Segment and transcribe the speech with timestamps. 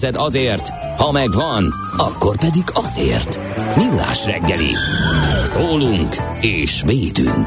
[0.00, 3.38] pénzed azért, ha megvan, akkor pedig azért.
[3.76, 4.70] Millás reggeli.
[5.44, 7.46] Szólunk és védünk.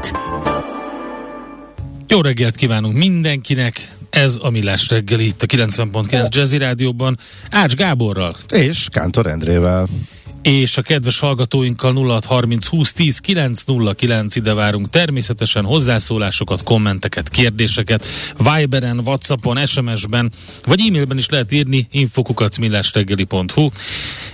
[2.06, 3.96] Jó reggelt kívánunk mindenkinek!
[4.10, 7.18] Ez a Millás reggeli itt a 90.9 Jazzy Rádióban
[7.50, 9.88] Ács Gáborral És Kántor Endrével.
[10.48, 18.04] És a kedves hallgatóinkkal 0630 20 10 909 ide várunk természetesen hozzászólásokat, kommenteket, kérdéseket
[18.38, 20.32] Viberen, Whatsappon, SMS-ben
[20.66, 23.68] vagy e-mailben is lehet írni infokukacmillásreggeli.hu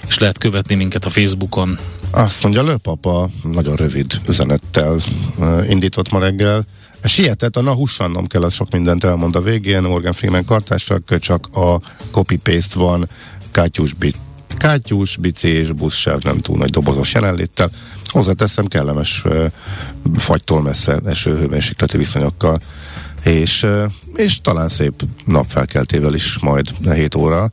[0.09, 1.79] és lehet követni minket a Facebookon.
[2.11, 5.01] Azt mondja, Lőpapa nagyon rövid üzenettel
[5.69, 6.67] indított ma reggel.
[7.05, 9.83] Sietett, a na hussannom kell, az sok mindent elmond a végén.
[9.83, 13.09] Morgan Freeman kartásnak csak a copy-paste van,
[13.51, 14.17] kátyús bit
[14.55, 17.71] kátyús, bici és buszsáv nem túl nagy dobozos jelenléttel.
[18.07, 19.23] Hozzáteszem kellemes
[20.17, 22.57] fagytól messze eső hőmérsékleti viszonyokkal
[23.25, 23.67] és,
[24.17, 24.93] és talán szép
[25.25, 27.51] napfelkeltével is majd 7 óra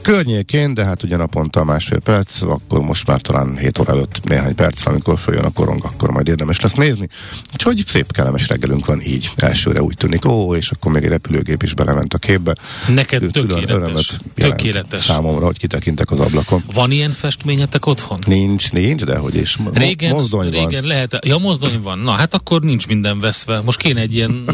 [0.00, 4.54] környékén, de hát ugye naponta másfél perc, akkor most már talán 7 óra előtt néhány
[4.54, 7.08] perc, amikor följön a korong, akkor majd érdemes lesz nézni.
[7.52, 11.62] Úgyhogy szép kellemes reggelünk van így, elsőre úgy tűnik, ó, és akkor még egy repülőgép
[11.62, 12.54] is belement a képbe.
[12.88, 14.10] Neked tökéletes.
[14.34, 15.04] Tökéletes.
[15.04, 16.64] Számomra, hogy kitekintek az ablakon.
[16.74, 18.18] Van ilyen festményetek otthon?
[18.26, 19.56] Nincs, nincs, de hogy is.
[19.56, 20.68] Mo- Régen, mozdony van.
[20.68, 23.60] régen lehet, ja mozdony van, na hát akkor nincs minden veszve.
[23.60, 24.44] Most kéne egy ilyen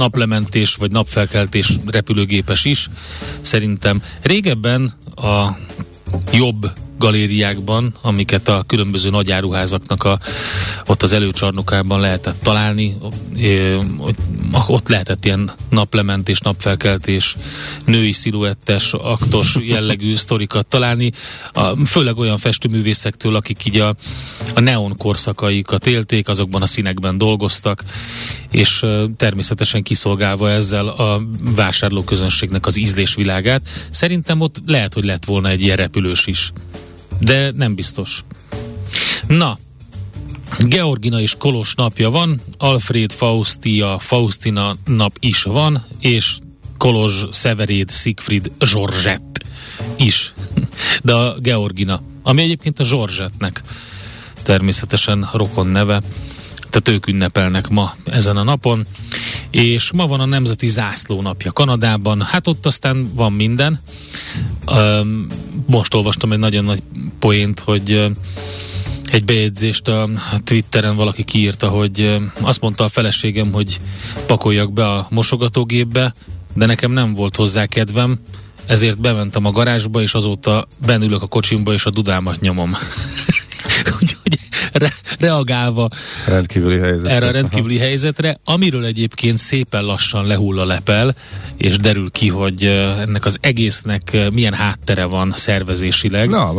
[0.60, 2.88] naplementés vagy napfelkeltés repülőgépes is,
[3.40, 4.02] szerintem.
[4.22, 5.56] Régebben a
[6.32, 10.18] jobb galériákban, amiket a különböző nagyáruházaknak a,
[10.86, 12.96] ott az előcsarnokában lehetett találni,
[14.66, 17.36] ott- lehetett ilyen naplementés, napfelkeltés,
[17.84, 21.12] női sziluettes, aktos jellegű sztorikat találni,
[21.86, 23.94] főleg olyan festőművészektől, akik így a,
[24.54, 27.84] a neon korszakaikat élték, azokban a színekben dolgoztak,
[28.50, 28.84] és
[29.16, 31.22] természetesen kiszolgálva ezzel a
[31.54, 33.62] vásárlóközönségnek az ízlésvilágát.
[33.90, 36.52] Szerintem ott lehet, hogy lett volna egy ilyen repülős is.
[37.20, 38.24] De nem biztos.
[39.26, 39.58] Na,
[40.58, 46.38] Georgina és Kolos napja van, Alfred Faustia, Faustina nap is van, és
[46.76, 49.44] Kolozs, Severéd, Siegfried, Zsorzsett
[49.96, 50.34] is.
[51.02, 53.62] De a Georgina, ami egyébként a Zsorzsettnek
[54.42, 56.02] természetesen rokon neve,
[56.70, 58.86] tehát ők ünnepelnek ma ezen a napon,
[59.50, 63.80] és ma van a Nemzeti Zászló napja Kanadában, hát ott aztán van minden.
[65.66, 66.82] Most olvastam egy nagyon nagy
[67.18, 68.10] poént, hogy
[69.10, 70.08] egy bejegyzést a
[70.44, 73.80] Twitteren valaki kiírta, hogy azt mondta a feleségem, hogy
[74.26, 76.14] pakoljak be a mosogatógépbe,
[76.54, 78.18] de nekem nem volt hozzá kedvem,
[78.66, 82.76] ezért bementem a garázsba, és azóta benülök a kocsimba, és a dudámat nyomom.
[84.72, 85.88] Re- reagálva
[86.26, 91.14] Rendkívüli erre a rendkívüli helyzetre, amiről egyébként szépen lassan lehull a lepel,
[91.56, 92.64] és derül ki, hogy
[93.00, 96.28] ennek az egésznek milyen háttere van szervezésileg.
[96.28, 96.52] Na,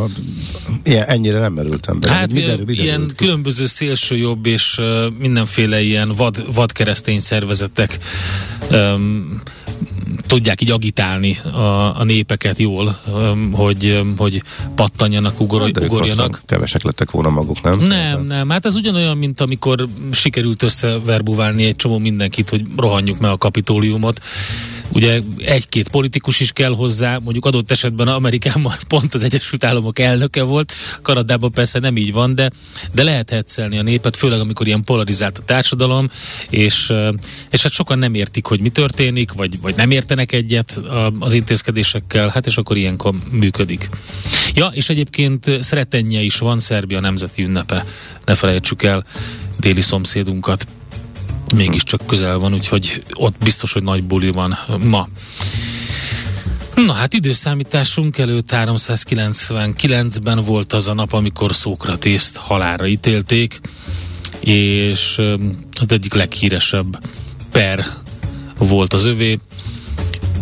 [0.84, 2.10] ilyen, ennyire nem merültem be.
[2.10, 3.26] Hát Mi ilyen, derül- mi ilyen derült ki?
[3.26, 8.00] különböző szélsőjobb és uh, mindenféle ilyen vad, vad keresztény szervezetek
[8.72, 9.42] um,
[10.32, 13.00] tudják így agitálni a, a népeket jól,
[13.52, 14.44] hogy, hogy
[14.76, 16.42] pattanjanak, ugor, ők ugorjanak.
[16.46, 17.80] Kevesek lettek volna maguk, nem?
[17.80, 23.32] Nem, nem, hát ez ugyanolyan, mint amikor sikerült összeverbuválni egy csomó mindenkit, hogy rohanjuk meg
[23.32, 24.22] a kapitóliumot.
[24.94, 30.44] Ugye egy-két politikus is kell hozzá, mondjuk adott esetben Amerikában pont az Egyesült Államok elnöke
[30.44, 32.52] volt, Kanadában persze nem így van, de,
[32.94, 36.10] de lehet hetszelni a népet, főleg amikor ilyen polarizált a társadalom,
[36.50, 36.94] és,
[37.50, 41.34] és hát sokan nem értik, hogy mi történik, vagy, vagy nem értenek egyet a- az
[41.34, 43.90] intézkedésekkel, hát és akkor ilyenkor működik.
[44.56, 47.86] Ja, és egyébként szeretenje is van, Szerbia nemzeti ünnepe,
[48.26, 49.06] ne felejtsük el
[49.60, 50.68] déli szomszédunkat
[51.56, 55.08] mégiscsak közel van, úgyhogy ott biztos, hogy nagy buli van ma.
[56.76, 63.60] Na hát időszámításunk előtt 399-ben volt az a nap, amikor Szókratészt halára ítélték,
[64.40, 65.22] és
[65.80, 67.00] az egyik leghíresebb
[67.52, 67.86] per
[68.58, 69.40] volt az övé.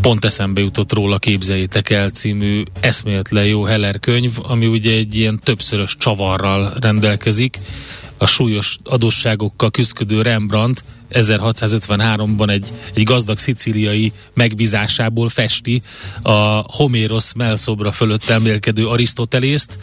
[0.01, 5.39] Pont eszembe jutott róla Képzeljétek el című eszméletlen jó Heller könyv, ami ugye egy ilyen
[5.43, 7.59] többszörös csavarral rendelkezik,
[8.17, 15.81] a súlyos adósságokkal küzdködő Rembrandt 1653-ban egy, egy gazdag szicíliai megbízásából festi
[16.21, 16.31] a
[16.75, 19.79] Homérosz melszobra fölött emlélkedő Arisztotelészt,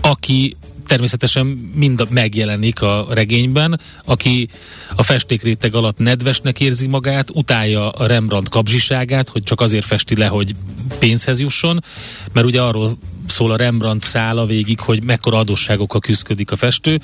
[0.00, 0.56] aki
[0.86, 4.48] természetesen mind megjelenik a regényben, aki
[4.94, 10.26] a festékréteg alatt nedvesnek érzi magát, utálja a Rembrandt kapzsiságát, hogy csak azért festi le,
[10.26, 10.54] hogy
[10.98, 11.84] pénzhez jusson,
[12.32, 17.00] mert ugye arról szól a Rembrandt szála végig, hogy mekkora adósságokkal küzdik a festő,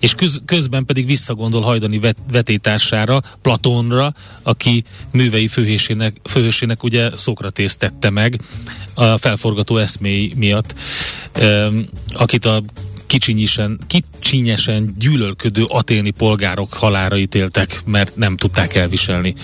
[0.00, 7.78] és köz, közben pedig visszagondol hajdani vet, vetétársára, Platónra, aki művei főhősének, főhősének ugye Szokratészt
[7.78, 8.40] tette meg
[8.94, 10.74] a felforgató eszmély miatt,
[12.12, 12.62] akit a
[13.12, 19.34] kicsinyisen, kicsinyesen gyűlölködő aténi polgárok halára ítéltek, mert nem tudták elviselni.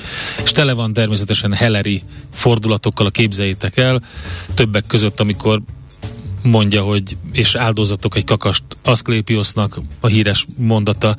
[0.45, 4.03] És tele van természetesen heleri fordulatokkal, a képzeljétek el,
[4.55, 5.61] többek között, amikor
[6.43, 11.17] mondja, hogy és áldozatok egy kakast Aszklépiosznak, a híres mondata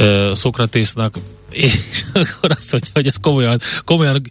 [0.00, 1.18] uh, Szokratésznak,
[1.50, 4.22] és akkor azt mondja, hogy ez komolyan, komolyan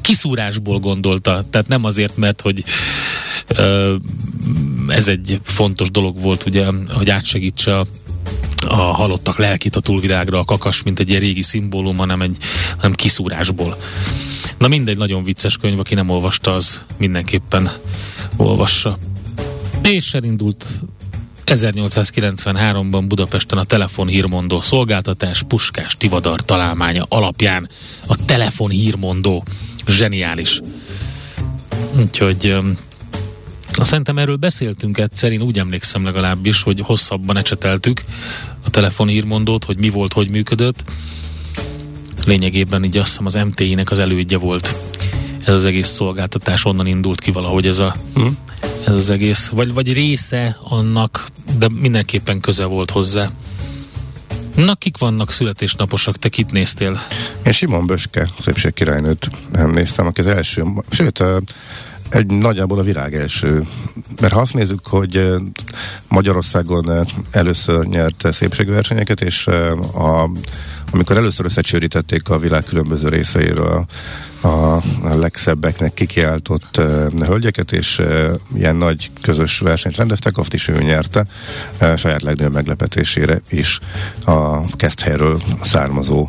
[0.00, 2.64] kiszúrásból gondolta, tehát nem azért, mert hogy
[3.58, 3.94] uh,
[4.88, 7.86] ez egy fontos dolog volt, ugye, hogy átsegítse a
[8.68, 12.36] a halottak lelkit a túlvilágra, a kakas, mint egy ilyen régi szimbólum, hanem egy
[12.76, 13.76] hanem kiszúrásból.
[14.58, 17.70] Na mindegy, nagyon vicces könyv, aki nem olvasta, az mindenképpen
[18.36, 18.98] olvassa.
[19.82, 20.66] És elindult
[21.46, 27.68] 1893-ban Budapesten a telefonhírmondó szolgáltatás Puskás Tivadar találmánya alapján
[28.06, 29.44] a telefonhírmondó
[29.86, 30.60] zseniális.
[31.96, 32.56] Úgyhogy
[33.82, 38.04] szerintem erről beszéltünk egyszer, én úgy emlékszem legalábbis, hogy hosszabban ecseteltük
[38.64, 40.84] a telefonhírmondót, hogy mi volt, hogy működött.
[42.26, 44.74] Lényegében így azt hiszem az MTI-nek az elődje volt
[45.46, 48.38] ez az egész szolgáltatás, onnan indult ki valahogy ez a, hmm.
[48.86, 51.26] ez az egész, vagy, vagy része annak,
[51.58, 53.30] de mindenképpen köze volt hozzá.
[54.54, 56.16] Na, kik vannak születésnaposak?
[56.16, 57.00] Te kit néztél?
[57.46, 61.24] Én Simon Böske, szépségkirálynőt nem néztem, aki az első, sőt,
[62.14, 63.66] egy nagyjából a virág első.
[64.20, 65.32] Mert ha azt nézzük, hogy
[66.08, 70.30] Magyarországon először nyert szépségversenyeket, és a,
[70.92, 73.86] amikor először összecsőrítették a világ különböző részeiről
[74.42, 74.82] a
[75.16, 81.26] legszebbeknek kikiáltott uh, hölgyeket, és uh, ilyen nagy közös versenyt rendeztek, azt is ő nyerte,
[81.80, 83.78] uh, saját legnagyobb meglepetésére is
[84.24, 86.28] a Keszthelyről származó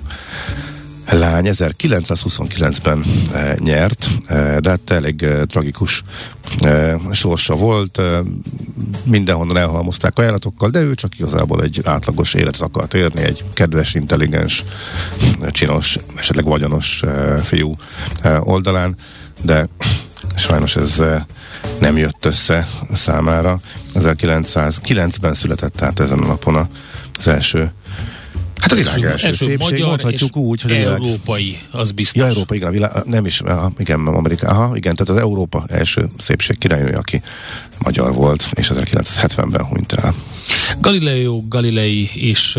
[1.10, 3.04] lány 1929-ben
[3.34, 6.04] e, nyert, e, de hát elég e, tragikus
[6.60, 7.98] e, sorsa volt.
[7.98, 8.22] E,
[9.04, 14.64] mindenhonnan elhalmozták ajánlatokkal, de ő csak igazából egy átlagos életet akart érni, egy kedves, intelligens,
[15.52, 17.76] csinos, esetleg vagyonos e, fiú
[18.22, 18.96] e, oldalán,
[19.42, 19.68] de
[20.36, 21.02] sajnos ez
[21.80, 23.60] nem jött össze számára.
[23.94, 26.68] 1909-ben született tehát ezen a napon
[27.20, 27.72] az első
[28.66, 32.22] Hát a világ első, első szépség, magyar mondhatjuk úgy, hogy európai, az biztos.
[32.22, 36.10] Ja, Európa, igen, világ, nem is, aha, igen, Amerika, aha, igen, tehát az Európa első
[36.18, 37.22] szépség királynője, aki
[37.84, 40.14] magyar volt, és 1970-ben hunyt el.
[40.80, 42.56] Galileo Galilei is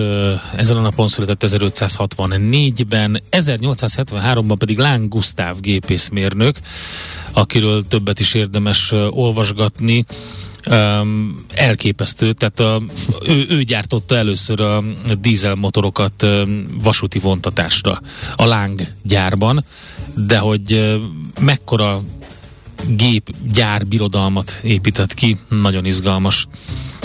[0.57, 6.57] ezen a napon született 1564-ben, 1873-ban pedig Láng Gusztáv gépészmérnök,
[7.33, 10.05] akiről többet is érdemes olvasgatni
[10.71, 12.83] um, elképesztő, tehát a,
[13.27, 14.85] ő, ő gyártotta először a
[15.21, 18.01] dízelmotorokat um, vasúti vontatásra
[18.37, 19.65] a Láng gyárban,
[20.15, 20.95] de hogy uh,
[21.41, 22.03] mekkora
[22.89, 26.47] gép gyár birodalmat épített ki, nagyon izgalmas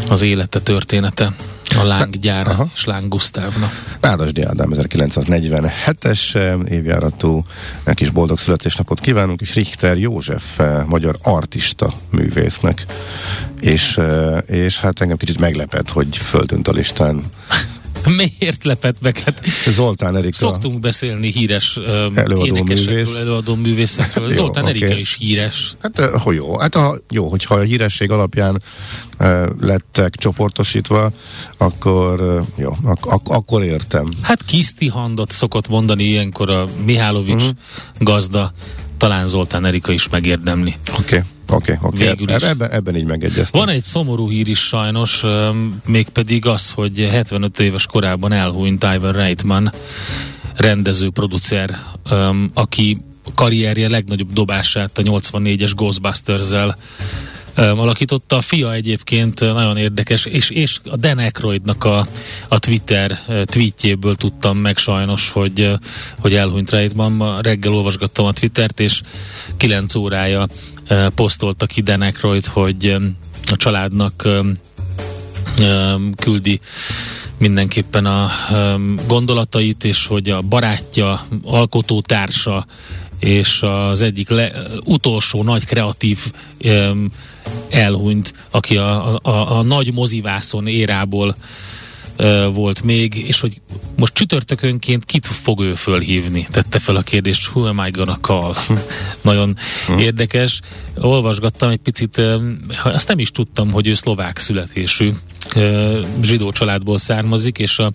[0.09, 1.33] az élete története
[1.77, 2.67] a lánggyár Aha.
[2.75, 3.97] és Láng Gusztávnak.
[4.01, 7.45] Nádasdi Ádám 1947-es eh, évjáratú,
[7.83, 12.85] neki is boldog születésnapot kívánunk, és Richter József eh, magyar artista művésznek.
[13.59, 17.23] És, eh, és hát engem kicsit meglepett, hogy föltűnt a listán
[18.39, 19.17] Miért lepett meg?
[19.17, 20.37] Hát Zoltán Erika.
[20.37, 23.15] Szoktunk beszélni híres um, előadó művész.
[23.15, 24.29] előadó művészekről.
[24.29, 24.81] jó, Zoltán okay.
[24.81, 25.75] Erika is híres.
[25.81, 26.57] Hát hogy jó.
[26.59, 28.63] Hát a, jó, hogyha a híresség alapján
[29.19, 31.11] uh, lettek csoportosítva,
[31.57, 34.11] akkor uh, jó, ak- ak- akkor értem.
[34.21, 37.57] Hát Kiszti Handot szokott mondani ilyenkor a Mihálovics uh-huh.
[37.99, 38.51] gazda,
[39.01, 40.75] talán Zoltán Erika is megérdemli.
[40.99, 40.99] Oké.
[40.99, 41.19] Okay.
[41.49, 42.23] Oké, okay, oké.
[42.23, 42.49] Okay.
[42.49, 43.59] Ebben, ebben így megegyeztem.
[43.59, 45.23] Van egy szomorú hír is sajnos,
[45.85, 49.71] mégpedig az, hogy 75 éves korában elhúnyt Ivan Reitman,
[50.55, 51.77] rendező, producer,
[52.53, 52.97] aki
[53.35, 56.77] karrierje legnagyobb dobását a 84-es Ghostbusters-zel
[57.55, 58.35] alakította.
[58.35, 62.07] A fia egyébként nagyon érdekes, és, és a Dan Aykroydnak a,
[62.47, 65.73] a Twitter tweetjéből tudtam meg sajnos, hogy,
[66.19, 67.11] hogy elhunyt Reitman.
[67.11, 69.01] Ma reggel olvasgattam a Twittert, és
[69.57, 70.47] 9 órája
[71.15, 72.97] posztolta ki Dan Aykroyd, hogy
[73.45, 74.27] a családnak
[76.15, 76.59] küldi
[77.37, 78.29] mindenképpen a
[79.07, 82.65] gondolatait, és hogy a barátja, alkotótársa
[83.21, 84.51] és az egyik le,
[84.83, 86.19] utolsó nagy kreatív
[86.63, 87.07] um,
[87.69, 91.35] elhunyt, aki a, a, a nagy mozivászon érából
[92.17, 93.61] uh, volt még, és hogy
[93.95, 96.47] most csütörtökönként kit fog ő fölhívni?
[96.51, 98.55] Tette fel a kérdést, who am I gonna call?
[99.21, 99.57] Nagyon
[99.97, 100.59] érdekes.
[100.97, 102.21] Olvasgattam egy picit,
[102.83, 105.11] azt nem is tudtam, hogy ő szlovák születésű
[106.21, 107.91] zsidó családból származik, és a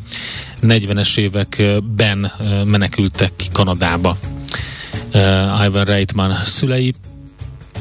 [0.60, 2.32] 40-es években
[2.64, 4.16] menekültek ki Kanadába.
[5.66, 6.94] Ivan Reitman szülei,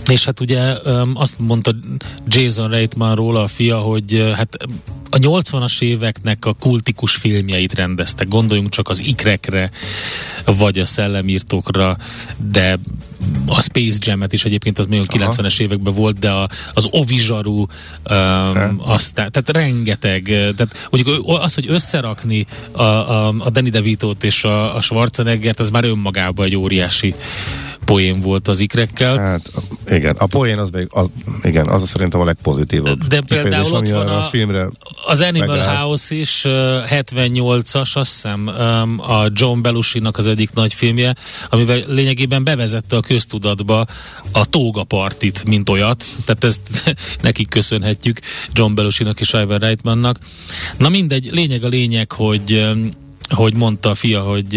[0.09, 0.77] és hát ugye
[1.13, 1.75] azt mondta
[2.27, 4.57] Jason Reitmanról a fia, hogy hát
[5.09, 8.27] a 80-as éveknek a kultikus filmjeit rendeztek.
[8.27, 9.71] Gondoljunk csak az ikrekre,
[10.45, 11.97] vagy a szellemírtókra,
[12.49, 12.77] de
[13.45, 18.75] a Space Jam-et is egyébként az a 90-es években volt, de a, az Ovizsaru um,
[18.77, 24.75] aztán, tehát rengeteg, tehát mondjuk az, hogy összerakni a, a, a Danny DeVito-t és a,
[24.75, 27.15] a Schwarzeneggert, az már önmagában egy óriási
[27.85, 29.17] poén volt az ikrekkel.
[29.17, 29.51] Hát
[29.89, 31.09] igen, a poén az még, az,
[31.43, 33.03] igen, az szerintem a legpozitívabb.
[33.03, 34.67] De például ott van a, a filmre
[35.05, 35.75] az Animal megáll.
[35.75, 36.51] House is, uh,
[36.89, 38.47] 78-as, azt hiszem,
[38.97, 41.15] a John Belushi-nak az egyik nagy filmje,
[41.49, 43.85] amivel lényegében bevezette a köztudatba
[44.31, 48.19] a Tóga partit, mint olyat, tehát ezt nekik köszönhetjük,
[48.51, 50.17] John Belushi-nak és Ivan Reitmannak.
[50.77, 52.75] Na mindegy, lényeg a lényeg, hogy
[53.29, 54.55] hogy mondta a fia, hogy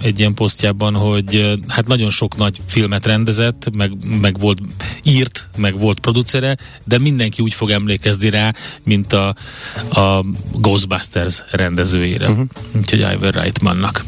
[0.00, 4.58] egy ilyen posztjában, hogy hát nagyon sok nagy filmet rendezett, meg, meg volt
[5.02, 9.34] írt, meg volt producere, de mindenki úgy fog emlékezni rá, mint a,
[9.90, 12.28] a Ghostbusters rendezőjére.
[12.28, 12.46] Uh-huh.
[12.76, 14.04] Úgyhogy Iver Reitmannak.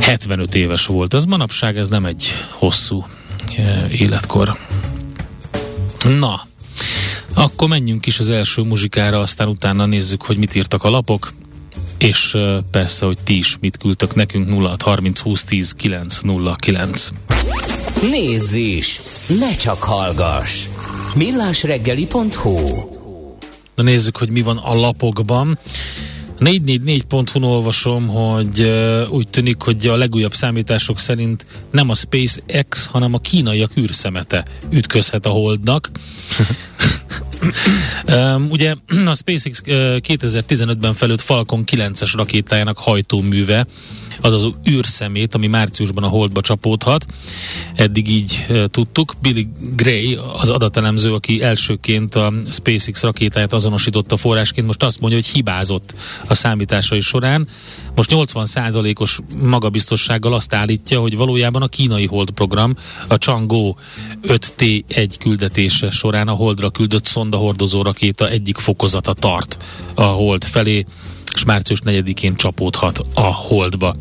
[0.00, 1.14] 75 éves volt.
[1.14, 3.06] Ez manapság ez nem egy hosszú
[3.90, 4.58] életkor.
[6.18, 6.46] Na,
[7.34, 11.32] akkor menjünk is az első muzsikára, aztán utána nézzük, hogy mit írtak a lapok
[12.06, 12.36] és
[12.70, 17.08] persze, hogy ti is mit küldtök nekünk 0 30 20 10 9 0 9.
[18.10, 19.00] Nézz is!
[19.38, 20.66] Ne csak hallgass!
[21.14, 22.58] millásreggeli.hu
[23.74, 25.58] Na nézzük, hogy mi van a lapokban.
[26.38, 33.14] 444.hu olvasom, hogy uh, úgy tűnik, hogy a legújabb számítások szerint nem a SpaceX, hanem
[33.14, 35.90] a kínaiak űrszemete ütközhet a Holdnak.
[38.48, 38.74] ugye
[39.06, 39.74] a SpaceX uh,
[40.08, 43.66] 2015-ben felült Falcon 9-es rakétájának hajtóműve
[44.20, 47.06] az az űrszemét, ami márciusban a holdba csapódhat.
[47.74, 49.14] Eddig így tudtuk.
[49.20, 55.28] Billy Gray, az adatelemző, aki elsőként a SpaceX rakétáját azonosította forrásként, most azt mondja, hogy
[55.28, 55.94] hibázott
[56.28, 57.48] a számításai során.
[57.94, 62.76] Most 80%-os magabiztossággal azt állítja, hogy valójában a kínai hold program
[63.08, 63.74] a Chang'e
[64.22, 69.58] 5T1 küldetése során a holdra küldött szonda hordozó rakéta egyik fokozata tart
[69.94, 70.86] a hold felé
[71.34, 73.96] és március 4-én csapódhat a holdba.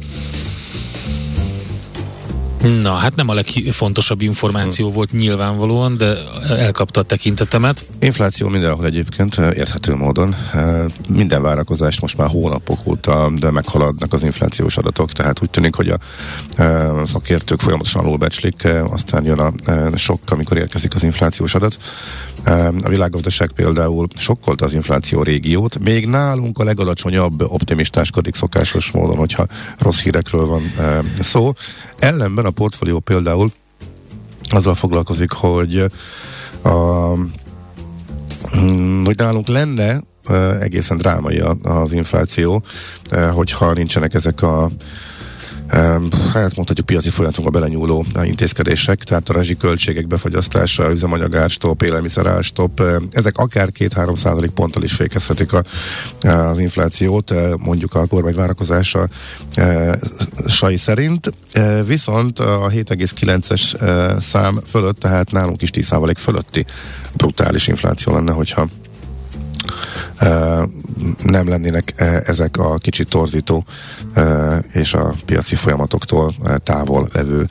[2.66, 6.18] Na, hát nem a legfontosabb információ volt nyilvánvalóan, de
[6.48, 7.86] elkapta a tekintetemet.
[8.00, 10.36] Infláció mindenhol egyébként, érthető módon.
[11.08, 15.88] Minden várakozást most már hónapok óta, de meghaladnak az inflációs adatok, tehát úgy tűnik, hogy
[15.88, 15.98] a
[17.06, 19.52] szakértők folyamatosan alulbecslik, aztán jön a
[19.98, 21.78] sok, amikor érkezik az inflációs adat.
[22.84, 29.46] A világgazdaság például sokkolta az infláció régiót, még nálunk a legalacsonyabb optimistáskodik szokásos módon, hogyha
[29.78, 30.74] rossz hírekről van
[31.22, 31.54] szó.
[32.00, 33.52] Ellenben a portfólió például
[34.50, 35.86] azzal foglalkozik, hogy
[36.62, 37.14] a,
[38.58, 40.02] mm, hogy nálunk lenne
[40.60, 42.64] egészen drámai az infláció,
[43.34, 44.70] hogyha nincsenek ezek a
[46.34, 52.82] hát mondhatjuk piaci folyamatunkba belenyúló intézkedések, tehát a rezsi költségek befagyasztása, üzemanyagárstop, élelmiszerárstop,
[53.12, 55.64] ezek akár 2-3 százalék ponttal is fékezhetik a,
[56.28, 59.08] az inflációt, mondjuk a kormány várakozása
[60.48, 61.34] sai szerint,
[61.86, 66.66] viszont a 7,9-es szám fölött, tehát nálunk is 10 százalék fölötti
[67.14, 68.68] brutális infláció lenne, hogyha
[71.24, 71.94] nem lennének
[72.26, 73.66] ezek a kicsit torzító
[74.72, 77.50] és a piaci folyamatoktól távol levő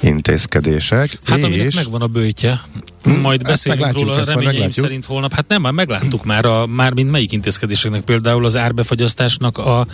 [0.00, 1.18] intézkedések.
[1.24, 1.44] Hát és...
[1.44, 2.60] aminek megvan a bőtje.
[3.02, 5.32] Hmm, Majd beszélünk róla, reményeim szerint holnap.
[5.32, 9.86] Hát nem, már megláttuk már, a, már mint melyik intézkedéseknek, például az árbefagyasztásnak a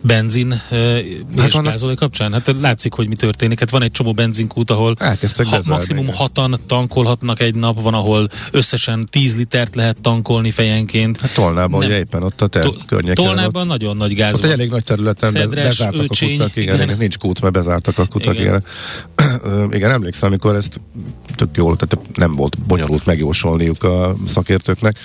[0.00, 2.32] benzin hát és gázolaj kapcsán.
[2.32, 3.58] Hát látszik, hogy mi történik.
[3.58, 4.94] Hát van egy csomó benzinkút, ahol
[5.44, 11.20] ha, maximum hatan tankolhatnak egy nap, van, ahol összesen 10 litert lehet tankolni fejenként.
[11.20, 11.30] Hát
[11.64, 11.88] Tolnában, nem.
[11.88, 13.24] ugye éppen ott a te to- környéken.
[13.24, 14.50] Tolnában ott, nagyon nagy gáz ott van.
[14.50, 16.98] egy elég nagy területen Szedres, bezártak öcsény, a kutak, igen, igen.
[16.98, 18.64] nincs kút, mert bezártak a kutak, igen.
[19.16, 19.72] igen.
[19.72, 20.80] igen, emlékszem, amikor ezt
[21.36, 24.98] tök jól, tehát nem volt bonyolult megjósolniuk a szakértőknek,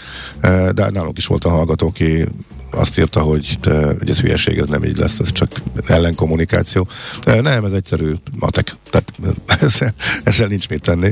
[0.73, 2.25] de nálunk is volt a hallgató, aki
[2.71, 3.57] azt írta, hogy,
[3.97, 5.51] hogy ez hülyeség, ez nem így lesz, ez csak
[5.87, 6.87] ellenkommunikáció.
[7.25, 9.13] Nem, ez egyszerű matek, tehát
[9.61, 11.11] ezzel, ezzel nincs mit tenni.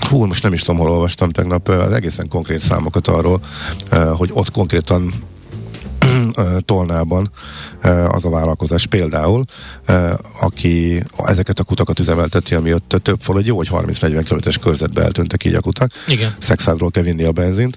[0.00, 3.40] Hú, most nem is tudom, hol olvastam tegnap egészen konkrét számokat arról,
[4.16, 5.12] hogy ott konkrétan
[6.64, 7.30] Tolnában
[8.08, 9.44] az a vállalkozás például,
[10.40, 15.02] aki ezeket a kutakat üzemelteti, ami ott több fal, hogy jó, hogy 30-40 km-es körzetbe
[15.02, 15.90] eltűntek így a kutak.
[16.06, 16.34] Igen.
[16.38, 17.76] Szexádról kell vinni a benzint,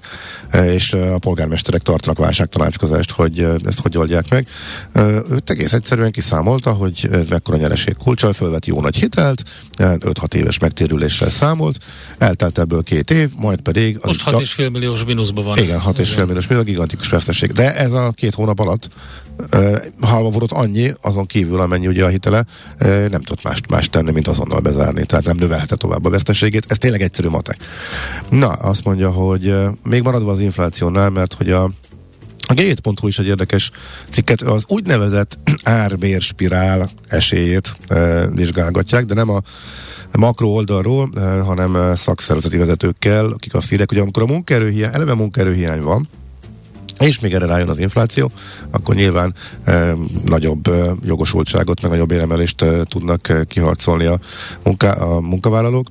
[0.52, 4.48] és a polgármesterek tartanak válságtanácskozást, hogy ezt hogy oldják meg.
[4.94, 9.42] Ő egész egyszerűen kiszámolta, hogy ez mekkora nyereség kulcsal, fölvet jó nagy hitelt,
[9.78, 11.78] 5-6 éves megtérüléssel számolt,
[12.18, 13.98] eltelt ebből két év, majd pedig...
[14.02, 15.58] Most 6,5 milliós mínuszban van.
[15.58, 17.52] Igen, 6,5 milliós, a gigantikus veszteség.
[17.52, 18.88] De ez a két hónap alatt
[20.00, 22.44] halva volt annyi, azon kívül amennyi ugye a hitele,
[22.78, 26.64] nem tudott más, más tenni, mint azonnal bezárni, tehát nem növelhette tovább a veszteségét.
[26.68, 27.56] Ez tényleg egyszerű matek.
[28.28, 31.70] Na, azt mondja, hogy még maradva az inflációnál, mert hogy a
[32.48, 33.70] a g7.hu is egy érdekes
[34.10, 39.40] cikket, az úgynevezett árbérspirál esélyét e, vizsgálgatják, de nem a
[40.12, 45.80] makro oldalról, e, hanem szakszervezeti vezetőkkel, akik azt írják, hogy amikor a munkaerőhiány, eleve munkaerőhiány
[45.80, 46.08] van,
[47.06, 48.30] és még erre rájön az infláció,
[48.70, 54.18] akkor nyilván e, nagyobb e, jogosultságot, meg nagyobb éremelést e, tudnak e, kiharcolni a,
[54.62, 55.86] munká, a munkavállalók.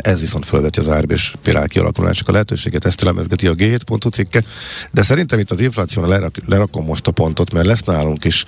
[0.00, 4.42] Ez viszont felveti az árb és pirál kialakulásának a lehetőséget, ezt elemezgeti a G7 cikke,
[4.90, 8.44] de szerintem itt az inflációnál lerak, lerakom most a pontot, mert lesz nálunk is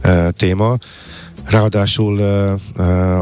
[0.00, 0.76] e, téma.
[1.44, 2.20] Ráadásul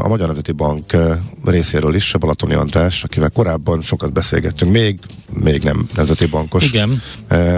[0.01, 0.97] a Magyar Nemzeti Bank
[1.45, 4.99] részéről is, a Balatoni András, akivel korábban sokat beszélgettünk, még,
[5.33, 7.01] még nem nemzeti bankos Igen.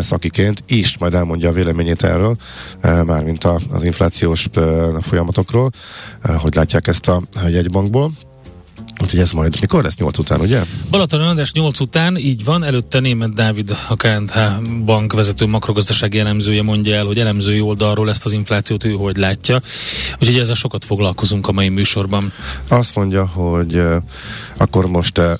[0.01, 2.35] szakiként, is majd elmondja a véleményét erről,
[2.81, 4.47] mármint az inflációs
[4.99, 5.69] folyamatokról,
[6.23, 8.11] hogy látják ezt a jegybankból.
[9.01, 10.63] Úgyhogy ez majd mikor lesz 8 után, ugye?
[10.89, 16.61] Balaton András 8 után, így van, előtte Német Dávid, a KNH bank vezető makrogazdasági elemzője
[16.61, 19.61] mondja el, hogy elemzői oldalról ezt az inflációt ő hogy látja.
[20.19, 22.33] Úgyhogy ezzel sokat foglalkozunk a mai műsorban.
[22.67, 23.81] Azt mondja, hogy
[24.57, 25.31] akkor most uh,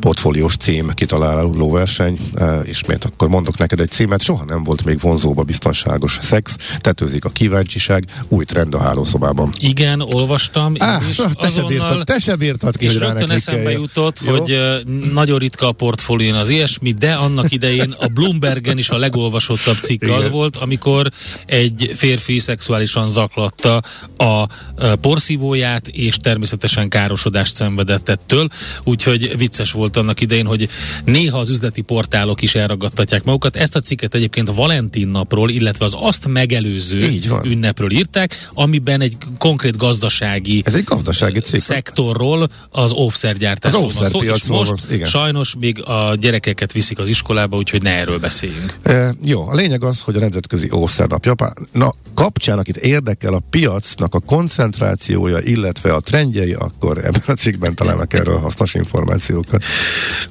[0.00, 2.18] portfóliós cím kitaláló verseny.
[2.34, 7.24] E, ismét akkor mondok neked egy címet, soha nem volt még vonzóba biztonságos szex, tetőzik
[7.24, 9.50] a kíváncsiság, új trend a hálószobában.
[9.58, 13.70] Igen, olvastam, Á, is, te azonnal, se bírtad, te se bírtad ki, És rögtön eszembe
[13.70, 14.36] jutott, Jó?
[14.36, 18.98] hogy uh, nagyon ritka a portfólión az ilyesmi, de annak idején a Bloombergen is a
[18.98, 20.14] legolvasottabb cikk Igen.
[20.14, 21.10] az volt, amikor
[21.46, 23.82] egy férfi szexuálisan zaklatta
[24.16, 28.48] a uh, porszívóját, és természetesen károsodást szenvedett ettől,
[28.84, 30.68] úgyhogy vicces volt volt annak idején, hogy
[31.04, 33.56] néha az üzleti portálok is elragadtatják magukat.
[33.56, 39.76] Ezt a cikket egyébként Valentin napról, illetve az azt megelőző ünnepről írták, amiben egy konkrét
[39.76, 41.60] gazdasági, Ez egy gazdasági cég.
[41.60, 45.06] szektorról, az óvszergyártásról az van szó, és most igen.
[45.06, 48.76] sajnos még a gyerekeket viszik az iskolába, úgyhogy ne erről beszéljünk.
[48.82, 53.42] E, jó, a lényeg az, hogy a Nemzetközi Óvszernap Japán na, kapcsán, akit érdekel a
[53.50, 59.62] piacnak a koncentrációja, illetve a trendjei, akkor ebben a cikkben találnak erről hasznos információkat.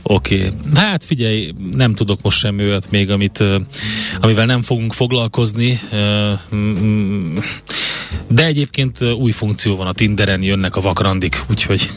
[0.03, 0.51] Oké, okay.
[0.75, 3.43] hát figyelj, nem tudok most semmi olyat még, amit,
[4.19, 5.79] amivel nem fogunk foglalkozni,
[8.27, 11.89] de egyébként új funkció van a Tinderen, jönnek a vakrandik, úgyhogy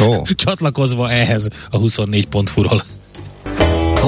[0.00, 0.26] oh.
[0.44, 2.82] csatlakozva ehhez a 24.hu-ról.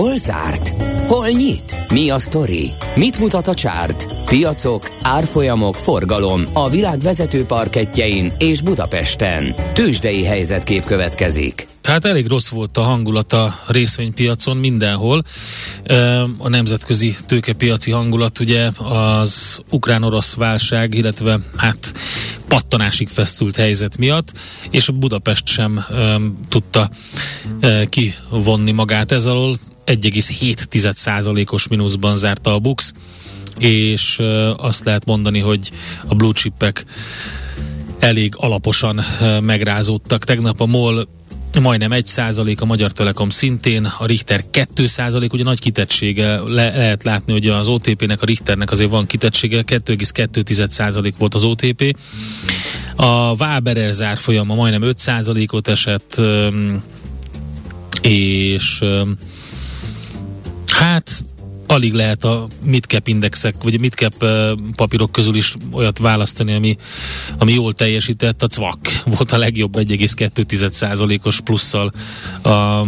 [0.04, 0.68] Hol zárt?
[1.06, 1.76] Hol nyit?
[1.90, 2.70] Mi a sztori?
[2.96, 4.24] Mit mutat a csárt?
[4.24, 9.54] Piacok, árfolyamok, forgalom a világ vezető parketjein és Budapesten.
[9.72, 11.66] Tősdei helyzetkép következik.
[11.82, 15.22] Hát elég rossz volt a hangulat a részvénypiacon mindenhol.
[16.38, 21.94] A nemzetközi tőkepiaci hangulat ugye az ukrán-orosz válság, illetve hát
[22.48, 24.32] pattanásig feszült helyzet miatt,
[24.70, 25.84] és Budapest sem
[26.48, 26.90] tudta
[27.88, 29.56] kivonni magát ez alól.
[29.86, 32.92] 1,7%-os mínuszban zárta a Bux,
[33.58, 34.22] és
[34.56, 35.70] azt lehet mondani, hogy
[36.06, 36.84] a blue chipek
[37.98, 39.00] elég alaposan
[39.42, 40.24] megrázódtak.
[40.24, 41.08] Tegnap a MOL
[41.60, 46.76] majdnem 1 százalék, a Magyar Telekom szintén, a Richter 2 százalék, ugye nagy kitettsége, le,
[46.76, 51.96] lehet látni, hogy az OTP-nek, a Richternek azért van kitettsége, 2,2 százalék volt az OTP.
[52.96, 56.22] A Waberer zár folyama majdnem 5 százalékot esett,
[58.02, 58.84] és
[60.74, 61.24] hát
[61.66, 64.24] alig lehet a midcap indexek, vagy a midcap
[64.76, 66.76] papírok közül is olyat választani, ami,
[67.38, 68.42] ami jól teljesített.
[68.42, 71.92] A CVAK volt a legjobb 1,2%-os plusszal
[72.42, 72.86] a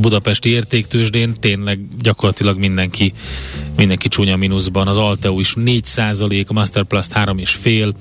[0.00, 3.12] budapesti értéktősdén tényleg gyakorlatilag mindenki,
[3.76, 4.88] mindenki csúnya mínuszban.
[4.88, 7.94] Az Alteo is 4% a Masterplast 3,5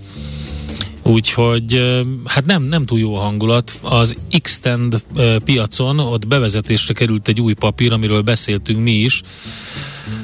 [1.14, 3.80] Úgyhogy hát nem, nem túl jó a hangulat.
[3.82, 5.04] Az Xtend
[5.46, 9.22] piacon ott bevezetésre került egy új papír, amiről beszéltünk mi is,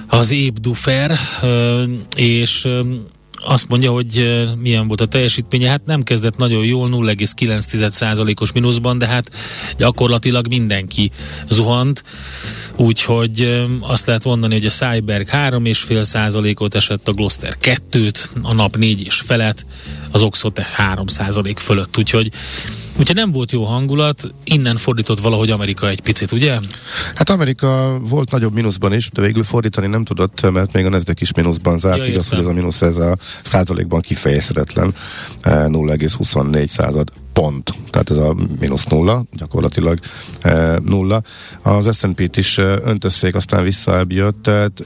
[0.07, 1.17] az Ébdufer,
[2.15, 2.67] és
[3.41, 9.07] azt mondja, hogy milyen volt a teljesítménye, hát nem kezdett nagyon jól, 0,9%-os mínuszban, de
[9.07, 9.31] hát
[9.77, 11.11] gyakorlatilag mindenki
[11.49, 12.03] zuhant,
[12.75, 19.01] úgyhogy azt lehet mondani, hogy a Cyberg 3,5%-ot esett, a Gloster 2-t, a nap 4
[19.01, 19.65] és felett,
[20.11, 22.31] az Oxotec 3% fölött, úgyhogy
[22.99, 26.57] Úgyhogy nem volt jó hangulat, innen fordított valahogy Amerika egy picit, ugye?
[27.15, 31.21] Hát Amerika volt nagyobb mínuszban is, de végül fordítani nem tudott, mert még a Nasdaq
[31.21, 31.97] is mínuszban zárt.
[31.97, 34.95] Ja, Igaz, hogy ez a mínusz ez a százalékban kifejezhetetlen
[35.43, 39.99] 0,24 eh, század pont, tehát ez a mínusz nulla, gyakorlatilag
[40.41, 41.21] e, nulla.
[41.61, 44.85] Az S&P-t is eh, öntözték, aztán vissza eljött, tehát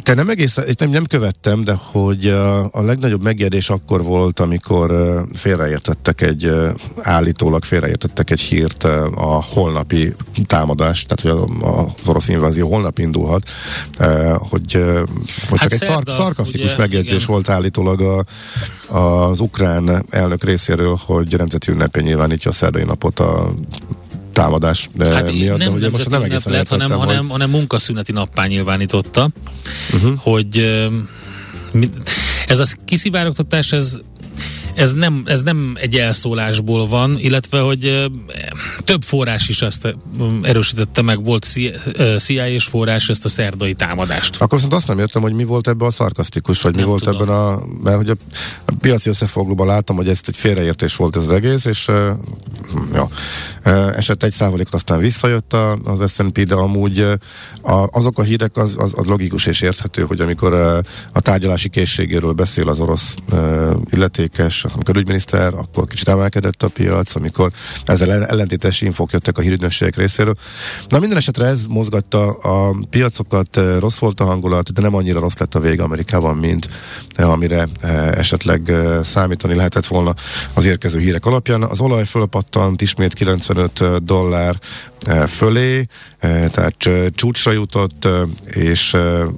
[0.00, 4.40] itt nem egész, itt nem, nem követtem, de hogy a, a legnagyobb megérdés akkor volt,
[4.40, 4.92] amikor
[5.34, 6.52] félreértettek egy,
[6.96, 8.84] állítólag félreértettek egy hírt
[9.14, 10.14] a holnapi
[10.46, 13.50] támadás, tehát hogy az orosz invázió holnap indulhat,
[14.38, 14.72] hogy,
[15.48, 17.26] hogy hát csak szerda, egy szar, szarkasztikus megjegyzés igen.
[17.26, 18.24] volt állítólag a,
[18.96, 23.50] az ukrán elnök részéről, hogy nemzeti ünnepé nyilvánítja a szerdai napot a
[24.32, 27.06] támadás hát miatt, nem de most nem egészen lett, hanem, hogy...
[27.06, 29.30] hanem, hanem munkaszüneti nappá nyilvánította,
[29.92, 30.12] uh-huh.
[30.18, 30.58] hogy
[32.46, 33.98] ez a kiszivárogtatás, ez
[34.74, 38.10] ez nem, ez nem egy elszólásból van, illetve, hogy
[38.84, 39.96] több forrás is ezt
[40.42, 41.46] erősítette meg, volt
[42.18, 44.34] CIA-s forrás ezt a szerdai támadást.
[44.34, 47.02] Akkor viszont azt nem értem, hogy mi volt ebben a szarkasztikus, vagy nem mi volt
[47.02, 47.20] tudom.
[47.20, 47.58] ebben a...
[47.82, 48.16] Mert hogy a,
[48.64, 52.10] a piaci összefoglalóban látom, hogy ez egy félreértés volt ez az egész, és uh,
[52.94, 53.10] jó,
[53.64, 57.12] uh, esett egy százalékot, aztán visszajött a, az S&P, de amúgy uh,
[57.74, 60.78] a, azok a hírek az, az, az logikus és érthető, hogy amikor uh,
[61.12, 67.14] a tárgyalási készségéről beszél az orosz uh, illetékes, amikor ügyminiszter, akkor kicsit emelkedett a piac,
[67.14, 67.50] amikor
[67.84, 70.34] ezzel ellentétes infok jöttek a hírügynökségek részéről.
[70.88, 75.20] Na minden esetre ez mozgatta a piacokat, eh, rossz volt a hangulat, de nem annyira
[75.20, 76.68] rossz lett a vége Amerikában, mint
[77.14, 80.14] eh, amire eh, esetleg számítani lehetett volna
[80.54, 81.62] az érkező hírek alapján.
[81.62, 84.58] Az olaj fölpattant ismét 95 dollár
[85.28, 85.86] fölé,
[86.20, 86.74] tehát
[87.10, 88.08] csúcsra jutott,
[88.46, 88.94] és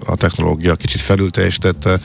[0.06, 1.98] a technológia kicsit felül teljesítette,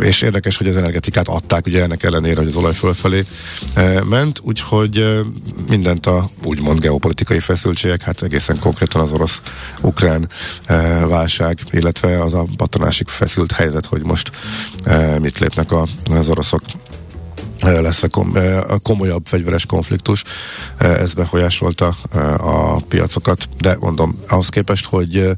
[0.00, 3.24] és érdekes, hogy az energetikát adták, ugye ennek ellenére, hogy az olaj fölfelé
[3.74, 5.20] e, ment, úgyhogy e,
[5.68, 10.28] mindent a úgymond geopolitikai feszültségek, hát egészen konkrétan az orosz-ukrán
[10.64, 14.30] e, válság, illetve az a pattanásig feszült helyzet, hogy most
[15.20, 16.62] mit lépnek az oroszok
[17.60, 18.08] lesz a,
[18.68, 20.24] a komolyabb fegyveres konfliktus.
[20.78, 21.96] Ez befolyásolta
[22.38, 25.30] a piacokat, de mondom, ahhoz képest, hogy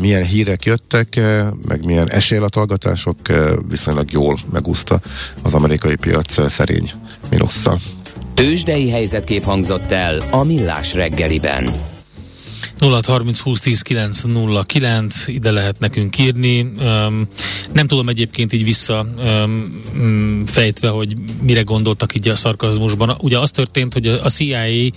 [0.00, 1.20] milyen hírek jöttek,
[1.68, 3.16] meg milyen esélylatalgatások
[3.68, 5.00] viszonylag jól megúszta
[5.42, 6.90] az amerikai piac szerény
[7.30, 7.78] minusszal.
[8.34, 11.91] Tőzsdei helyzetkép hangzott el a Millás reggeliben.
[12.82, 16.60] 0630 20 10 909, ide lehet nekünk írni.
[16.60, 17.28] Um,
[17.72, 23.16] nem tudom egyébként így vissza um, fejtve, hogy mire gondoltak így a szarkazmusban.
[23.20, 24.90] Ugye az történt, hogy a CIA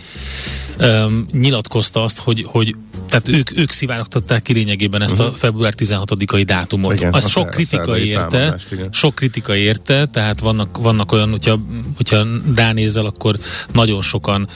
[0.79, 2.75] um, nyilatkozta azt, hogy, hogy
[3.09, 5.27] tehát ők, ők szivárogtatták ki lényegében ezt uh-huh.
[5.27, 5.39] a mhm.
[5.39, 6.93] február 16-ai dátumot.
[6.93, 11.59] Igen, az sok kritika érte, támadást, sok kritika érte, tehát vannak, vannak olyan, hogyha,
[11.95, 13.35] hogyha ránézel, akkor
[13.73, 14.47] nagyon sokan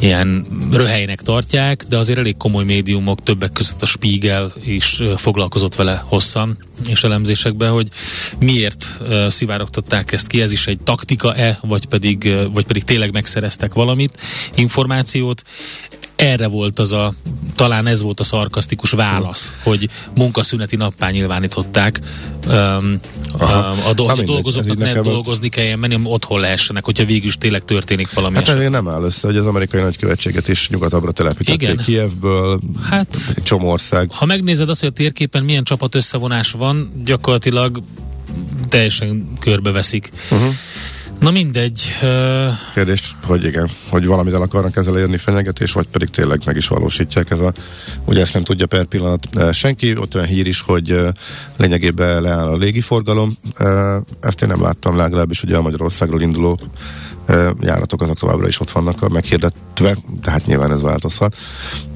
[0.00, 6.04] ilyen röhelynek tartják, de azért elég komoly médiumok, többek között a Spiegel is foglalkozott vele
[6.06, 7.88] hosszan és elemzésekben, hogy
[8.38, 8.86] miért
[9.28, 14.20] szivárogtatták ezt ki, ez is egy taktika-e, vagy pedig, vagy pedig tényleg megszereztek valamit,
[14.54, 15.42] információt
[16.18, 17.12] erre volt az a,
[17.54, 22.00] talán ez volt a szarkasztikus válasz, hogy munkaszüneti nappá nyilvánították
[22.46, 22.98] um,
[23.38, 23.76] Aha.
[23.88, 28.12] a, do- a dolgozóknak ne dolgozni kelljen menni, otthon lehessenek, hogyha végül is tényleg történik
[28.12, 31.76] valami Hát ezért nem áll össze, hogy az amerikai nagykövetséget is nyugatabbra telepítették Igen.
[31.76, 34.10] Kievből, hát, egy csomó ország.
[34.10, 37.82] Ha megnézed azt, hogy a térképen milyen csapat összevonás van, gyakorlatilag
[38.68, 40.10] teljesen körbeveszik.
[40.30, 40.54] Uh-huh.
[41.20, 41.82] Na mindegy.
[42.02, 42.48] Uh...
[42.74, 46.68] Kérdés, hogy igen, hogy valamit el akarnak ezzel érni fenyegetés, vagy pedig tényleg meg is
[46.68, 47.52] valósítják ez a,
[48.04, 51.00] ugye ezt nem tudja per pillanat senki, ott olyan hír is, hogy
[51.56, 53.36] lényegében leáll a légiforgalom,
[54.20, 56.58] ezt én nem láttam legalábbis ugye a Magyarországról induló
[57.60, 61.36] járatok azok továbbra is ott vannak meghirdetve, de hát nyilván ez változhat.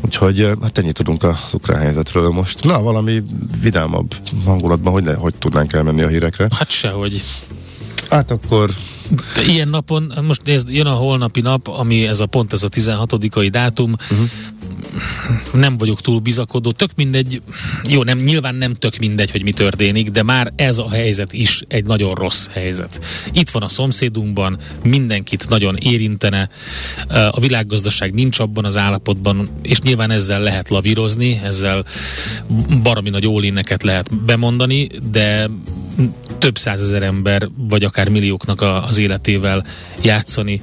[0.04, 2.64] Úgyhogy hát ennyit tudunk az ukrán helyzetről most.
[2.64, 3.22] Na, valami
[3.60, 6.48] vidámabb hangulatban, hogy, ne, hogy tudnánk elmenni a hírekre?
[6.58, 7.22] Hát sehogy.
[8.10, 8.70] Hát akkor
[9.34, 12.68] de ilyen napon, most nézd, jön a holnapi nap, ami ez a pont ez a
[12.68, 14.28] 16 dátum, uh-huh.
[15.52, 17.42] nem vagyok túl bizakodó, tök mindegy,
[17.88, 21.62] jó, nem, nyilván nem tök mindegy, hogy mi történik, de már ez a helyzet is
[21.68, 23.00] egy nagyon rossz helyzet.
[23.32, 26.48] Itt van a szomszédunkban, mindenkit nagyon érintene,
[27.30, 31.84] a világgazdaság nincs abban az állapotban, és nyilván ezzel lehet lavírozni, ezzel
[32.82, 35.48] baromi nagy ólinneket lehet bemondani, de
[36.38, 39.66] több százezer ember, vagy akár millióknak az életével
[40.02, 40.60] játszani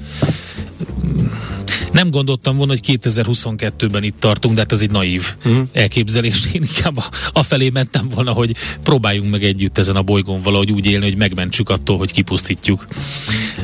[1.91, 5.67] nem gondoltam volna, hogy 2022-ben itt tartunk, de hát ez egy naív uh-huh.
[5.73, 6.45] elképzelés.
[6.54, 10.71] Én inkább a, a felé mentem volna, hogy próbáljunk meg együtt ezen a bolygón valahogy
[10.71, 12.88] úgy élni, hogy megmentsük attól, hogy kipusztítjuk.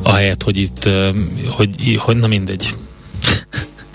[0.01, 0.89] Ahelyett, hogy itt,
[1.47, 2.69] hogy, hogy na mindegy.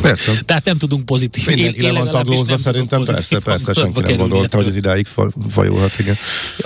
[0.01, 0.41] Persze.
[0.45, 1.47] Tehát nem tudunk pozitív.
[1.47, 5.07] Mindenki le van taglózva, szerintem persze, persze, senki nem gondolta, hogy ez idáig
[5.51, 6.17] fajulhat, igen.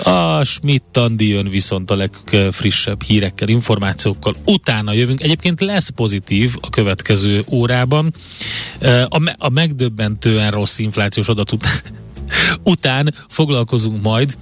[0.03, 4.35] A Schmidt jön viszont a legfrissebb hírekkel, információkkal.
[4.45, 5.21] Utána jövünk.
[5.21, 8.13] Egyébként lesz pozitív a következő órában.
[9.07, 11.81] A, me- a megdöbbentően rossz inflációs adat után,
[12.63, 14.37] után foglalkozunk majd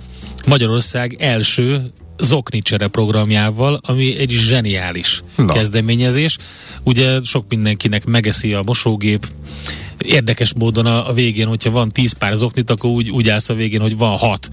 [0.45, 5.53] Magyarország első zoknicsere programjával, ami egy zseniális Na.
[5.53, 6.37] kezdeményezés.
[6.83, 9.27] Ugye sok mindenkinek megeszi a mosógép,
[9.97, 13.53] érdekes módon a, a végén, hogyha van 10 pár zoknit, akkor úgy, úgy állsz a
[13.53, 14.49] végén, hogy van 6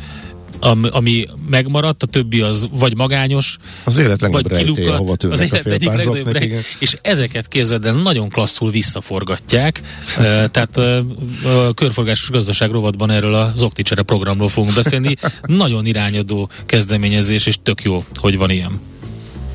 [0.60, 5.66] ami, ami megmaradt, a többi az vagy magányos, az élet vagy kilukat, hova az élet
[5.66, 6.38] egyik legnagyobb
[6.78, 9.80] és ezeket képzeld el, nagyon klasszul visszaforgatják,
[10.52, 17.58] tehát a körforgásos gazdaság rovatban erről a Zokticsere programról fogunk beszélni, nagyon irányadó kezdeményezés, és
[17.62, 18.80] tök jó, hogy van ilyen.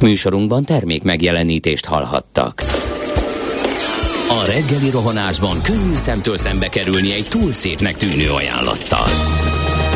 [0.01, 2.63] Műsorunkban termék megjelenítést hallhattak.
[4.29, 9.07] A reggeli rohanásban könnyű szemtől szembe kerülni egy túl szépnek tűnő ajánlattal.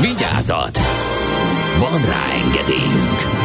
[0.00, 0.78] Vigyázat!
[1.78, 3.44] Van rá engedélyünk!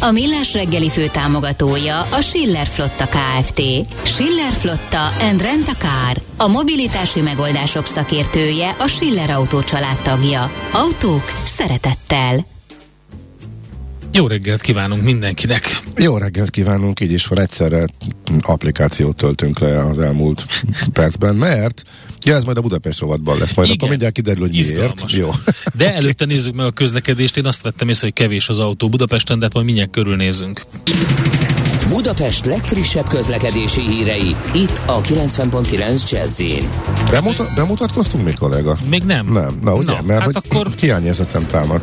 [0.00, 3.60] A Millás reggeli fő támogatója a Schiller Flotta KFT.
[4.02, 6.22] Schiller Flotta and Rent a Car.
[6.36, 9.60] A mobilitási megoldások szakértője a Schiller Autó
[10.02, 10.50] tagja.
[10.72, 12.51] Autók szeretettel.
[14.12, 15.80] Jó reggelt kívánunk mindenkinek!
[15.96, 17.86] Jó reggelt kívánunk, így is van egyszerre
[18.40, 20.46] applikációt töltünk le az elmúlt
[20.92, 21.82] percben, mert
[22.24, 23.78] Ja, ez majd a Budapest rovatban lesz, majd Igen.
[23.78, 25.12] akkor mindjárt kiderül, hogy miért.
[25.12, 25.30] Jó.
[25.74, 29.38] De előtte nézzük meg a közlekedést, én azt vettem észre, hogy kevés az autó Budapesten,
[29.38, 30.62] de hát majd mindjárt körülnézünk.
[31.88, 36.42] Budapest legfrissebb közlekedési hírei, itt a 90.9 jazz
[37.10, 38.76] Bemuta- bemutatkoztunk mi, kollega?
[38.90, 39.32] Még nem.
[39.32, 40.74] Nem, na ugye, na, mert hát hogy akkor...
[40.74, 41.80] kiányérzetem támad.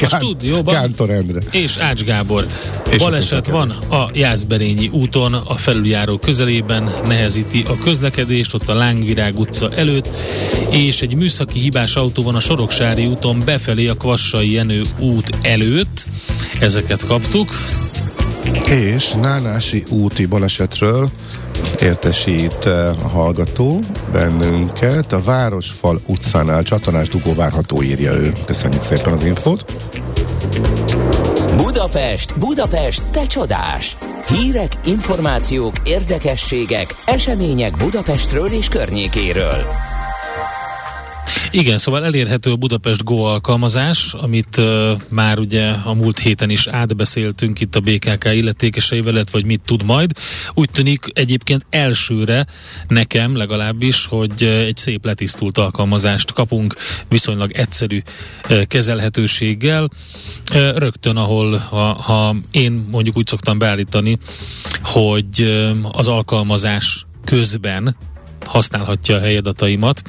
[0.00, 1.40] a stúdióban Kántor Endre.
[1.50, 2.46] és Ács Gábor.
[2.90, 9.38] És Baleset van a Jászberényi úton, a felüljáró közelében nehezíti a közlekedést, ott a Lángvirág
[9.38, 10.08] utca előtt,
[10.70, 16.06] és egy műszaki hibás autó van a Soroksári úton befelé a Kvassai Jenő út előtt.
[16.60, 17.48] Ezeket kaptuk.
[18.68, 21.08] És Nánási úti balesetről
[21.80, 22.64] értesít
[23.04, 25.12] a hallgató bennünket.
[25.12, 28.32] A Városfal utcánál csatornás dugó várható írja ő.
[28.44, 29.64] Köszönjük szépen az infót.
[31.56, 33.96] Budapest, Budapest, te csodás!
[34.28, 39.85] Hírek, információk, érdekességek, események Budapestről és környékéről.
[41.58, 46.66] Igen, szóval elérhető a Budapest Go alkalmazás, amit uh, már ugye a múlt héten is
[46.66, 50.10] átbeszéltünk itt a BKK illetékeseivel, illetve hogy mit tud majd.
[50.54, 52.46] Úgy tűnik egyébként elsőre
[52.88, 56.74] nekem legalábbis, hogy egy szép letisztult alkalmazást kapunk
[57.08, 58.02] viszonylag egyszerű
[58.50, 59.90] uh, kezelhetőséggel.
[60.54, 64.18] Uh, rögtön, ahol ha, ha én mondjuk úgy szoktam beállítani,
[64.82, 67.96] hogy uh, az alkalmazás közben
[68.46, 70.02] használhatja a helyedataimat,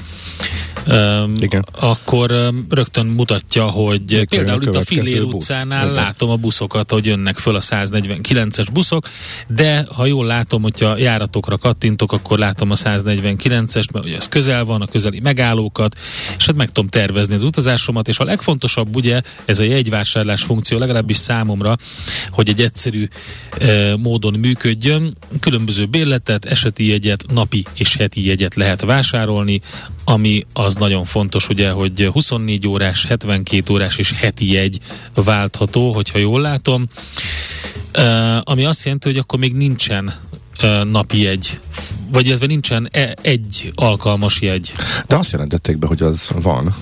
[0.87, 1.65] um, Igen.
[1.79, 5.95] akkor rögtön mutatja, hogy Még például itt a Fillér utcánál busz.
[5.95, 9.07] látom a buszokat, hogy jönnek föl a 149-es buszok,
[9.47, 14.65] de ha jól látom, hogyha járatokra kattintok, akkor látom a 149-est, mert ugye ez közel
[14.65, 15.95] van, a közeli megállókat,
[16.37, 20.77] és hát meg tudom tervezni az utazásomat, és a legfontosabb ugye ez a jegyvásárlás funkció,
[20.77, 21.77] legalábbis számomra,
[22.29, 23.07] hogy egy egyszerű
[23.59, 29.61] e, módon működjön, különböző bérletet, eseti jegyet, napi és heti jegyet lehet vásárolni,
[30.03, 34.79] ami az nagyon fontos, ugye, hogy 24 órás, 72 órás és heti jegy
[35.13, 36.87] váltható, hogyha jól látom,
[37.97, 40.13] uh, ami azt jelenti, hogy akkor még nincsen
[40.63, 41.59] uh, napi jegy
[42.11, 44.73] vagy illetve nincsen e- egy alkalmas jegy.
[45.07, 46.75] De azt jelentették be, hogy az van,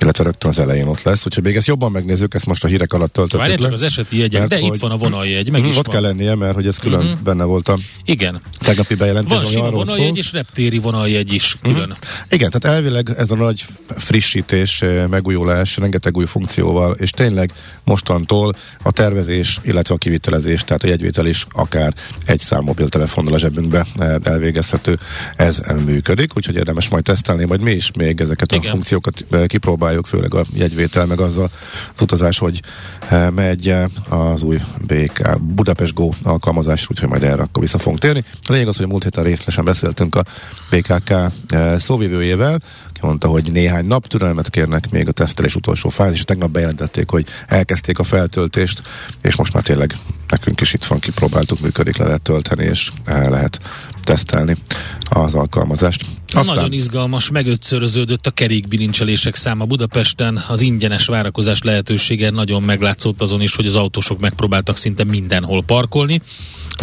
[0.00, 2.92] illetve rögtön az elején ott lesz, úgyhogy még ezt jobban megnézzük, ezt most a hírek
[2.92, 5.70] alatt töltöttük Várjál csak az eseti jegyek, de itt hogy- van a vonaljegy, meg Mhm,
[5.70, 5.94] is Ott van.
[5.94, 7.22] kell lennie, mert hogy ez külön Mhm.
[7.24, 8.40] benne volt a Igen.
[8.58, 11.96] tegnapi bejelentés, Van sima vonaljegy és reptéri vonaljegy is külön.
[12.30, 13.64] Igen, tehát elvileg ez a nagy
[13.96, 17.52] frissítés, eh, megújulás, rengeteg új funkcióval, és tényleg
[17.84, 23.38] mostantól a tervezés, illetve a kivitelezés, tehát a jegyvétel is akár egy szám mobiltelefonnal a
[23.38, 24.98] zsebünkbe eh, elvégezhető,
[25.36, 28.66] ez működik, úgyhogy érdemes majd tesztelni, majd mi is még ezeket Igen.
[28.66, 29.44] a funkciókat eh,
[29.86, 31.50] kipróbáljuk, főleg a jegyvétel, meg azzal
[31.94, 32.60] az utazás, hogy
[33.08, 38.00] eh, megy eh, az új BK Budapest Go alkalmazásra, úgyhogy majd erre akkor vissza fogunk
[38.00, 38.24] térni.
[38.42, 40.24] A lényeg az, hogy múlt héten részletesen beszéltünk a
[40.70, 42.58] BKK eh, szóvivőjével,
[42.92, 46.24] ki mondta, hogy néhány nap türelmet kérnek még a tesztelés utolsó fázis.
[46.24, 48.82] Tegnap bejelentették, hogy elkezdték a feltöltést,
[49.22, 49.94] és most már tényleg
[50.28, 53.60] nekünk is itt van, kipróbáltuk, működik, le lehet tölteni, és el lehet
[54.04, 54.56] tesztelni
[55.04, 56.04] az alkalmazást.
[56.32, 56.54] Aztán...
[56.54, 63.54] Nagyon izgalmas, megötszöröződött a kerékbilincselések száma Budapesten, az ingyenes várakozás lehetősége nagyon meglátszott azon is,
[63.54, 66.20] hogy az autósok megpróbáltak szinte mindenhol parkolni,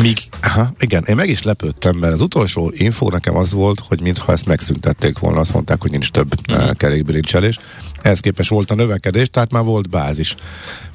[0.02, 4.02] míg Aha, igen, én meg is lepődtem, mert az utolsó infó nekem az volt, hogy
[4.02, 6.76] mintha ezt megszüntették volna, azt mondták, hogy nincs több uh-huh.
[6.76, 7.60] kerékbilincselés.
[8.02, 10.36] Ehhez képest volt a növekedés, tehát már volt bázis.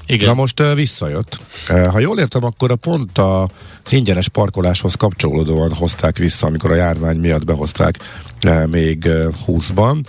[0.09, 0.29] Igen.
[0.29, 1.41] Na most visszajött.
[1.67, 3.49] Ha jól értem, akkor a pont a
[3.91, 7.99] ingyenes parkoláshoz kapcsolódóan hozták vissza, amikor a járvány miatt behozták
[8.67, 10.05] még uh, 20-ban,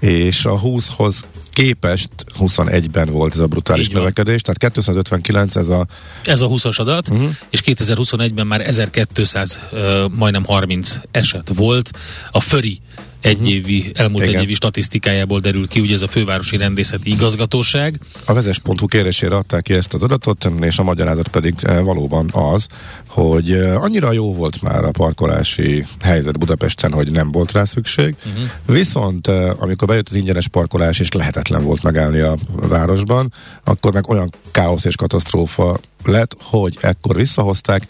[0.00, 5.86] és a 20-hoz képest 21-ben volt ez a brutális növekedés, tehát 259 ez a
[6.24, 7.30] ez a 20-as adat, uh-huh.
[7.50, 9.78] és 2021-ben már 1200, uh,
[10.16, 11.90] majdnem 30 eset volt.
[12.30, 12.80] A Föri
[13.24, 14.28] egyévi, elmúlt Mhm.
[14.28, 14.40] Igen.
[14.40, 17.98] egyévi statisztikájából derül ki, ugye ez a fővárosi rendészeti igazgatóság.
[18.24, 22.66] A vezes.hu kérésére adták ki ezt az adatot, és a magyarázat pedig eh, valóban az,
[23.08, 28.14] hogy eh, annyira jó volt már a parkolási helyzet Budapesten, hogy nem volt rá szükség.
[28.26, 28.50] Uh-huh.
[28.66, 33.32] Viszont eh, amikor bejött az ingyenes parkolás, és lehetetlen volt megállni a városban,
[33.64, 37.86] akkor meg olyan káosz és katasztrófa lett, hogy ekkor visszahozták,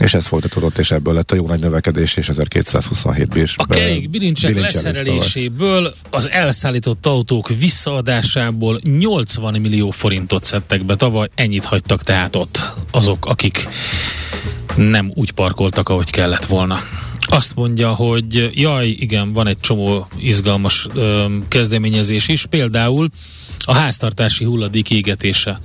[0.00, 3.54] és ez folytatódott, és ebből lett a jó nagy növekedés, és 1227 bés.
[3.56, 11.64] A kerék bilincsek leszereléséből, az elszállított autók visszaadásából 80 millió forintot szedtek be tavaly, ennyit
[11.64, 13.68] hagytak tehát ott azok, akik
[14.76, 16.78] nem úgy parkoltak, ahogy kellett volna.
[17.20, 23.08] Azt mondja, hogy jaj, igen, van egy csomó izgalmas ö, kezdeményezés is, például
[23.64, 25.60] a háztartási hulladék égetése.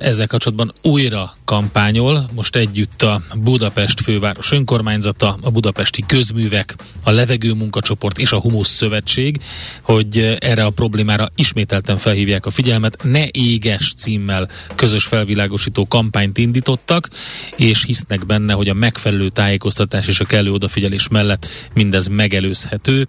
[0.00, 7.52] Ezzel kapcsolatban újra kampányol, most együtt a Budapest főváros önkormányzata, a budapesti közművek, a levegő
[7.52, 9.40] munkacsoport és a Humusz Szövetség,
[9.82, 13.02] hogy erre a problémára ismételten felhívják a figyelmet.
[13.02, 17.08] Ne éges címmel közös felvilágosító kampányt indítottak,
[17.56, 23.06] és hisznek benne, hogy a megfelelő tájékoztatás és a kellő odafigyelés mellett mindez megelőzhető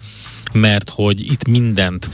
[0.54, 2.10] mert hogy itt mindent,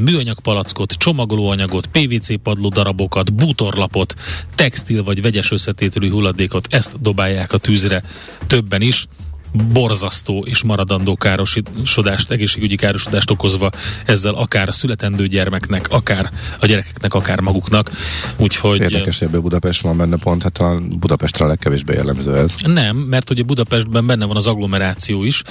[0.00, 4.14] műanyag palackot, csomagolóanyagot, PVC padló darabokat, bútorlapot,
[4.54, 8.02] textil vagy vegyes összetételű hulladékot, ezt dobálják a tűzre
[8.46, 9.06] többen is
[9.52, 13.70] borzasztó és maradandó károsodást, egészségügyi károsodást okozva
[14.04, 16.30] ezzel akár a születendő gyermeknek, akár
[16.60, 17.90] a gyerekeknek, akár maguknak.
[18.36, 18.80] Úgyhogy...
[18.80, 22.50] Érdekes, hogy ebből Budapest van benne pont, hát a Budapestre a legkevésbé jellemző ez.
[22.64, 25.42] Nem, mert ugye Budapestben benne van az agglomeráció is,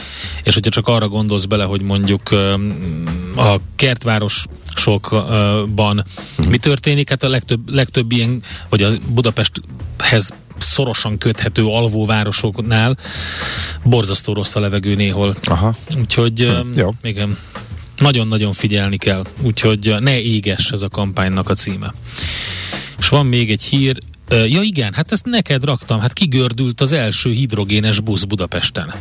[0.43, 2.31] és hogyha csak arra gondolsz bele, hogy mondjuk
[3.35, 6.05] a kertvárosokban
[6.49, 12.97] mi történik, hát a legtöbb, legtöbb ilyen, vagy a Budapesthez szorosan köthető alvóvárosoknál
[13.83, 15.35] borzasztó rossz a levegő néhol.
[15.43, 15.75] Aha.
[15.97, 16.93] Úgyhogy hm, jó.
[17.03, 17.37] igen,
[17.97, 19.25] nagyon-nagyon figyelni kell.
[19.41, 21.93] Úgyhogy ne éges ez a kampánynak a címe.
[22.99, 23.97] És van még egy hír,
[24.29, 28.93] Ja igen, hát ezt neked raktam, hát kigördült az első hidrogénes busz Budapesten.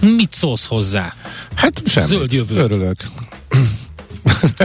[0.00, 1.14] Mit szólsz hozzá?
[1.54, 2.06] Hát semmi.
[2.06, 2.56] Zöld jövő.
[2.56, 2.96] Örülök.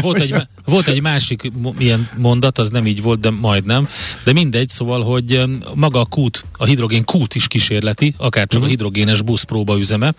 [0.01, 3.87] Volt egy, volt egy másik ilyen mondat, az nem így volt, de majdnem.
[4.23, 5.43] De mindegy, szóval, hogy
[5.73, 8.65] maga a kút, a hidrogén kút is kísérleti, akár csak uh-huh.
[8.65, 10.13] a hidrogénes busz próbaüzeme.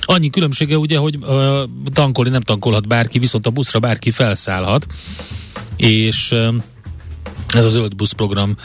[0.00, 4.86] Annyi különbsége ugye, hogy uh, tankolni nem tankolhat bárki, viszont a buszra bárki felszállhat.
[5.76, 6.54] És uh,
[7.54, 8.56] ez a zöld busz program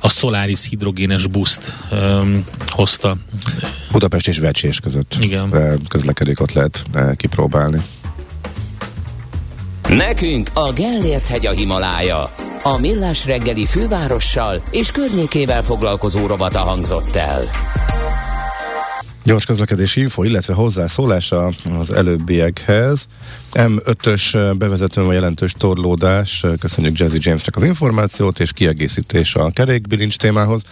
[0.00, 3.16] a Solaris hidrogénes buszt um, hozta.
[3.92, 5.80] Budapest és Vecsés között Igen.
[5.88, 7.80] közlekedik, ott lehet kipróbálni.
[9.96, 12.32] Nekünk a Gellért hegy a Himalája.
[12.62, 17.42] A millás reggeli fővárossal és környékével foglalkozó rovata hangzott el.
[19.24, 23.06] Gyors közlekedési info, illetve hozzászólása az előbbiekhez.
[23.52, 30.62] M5-ös bevezetőn van jelentős torlódás, köszönjük Jazzy Jamesnek az információt, és kiegészítés a kerékbilincs témához.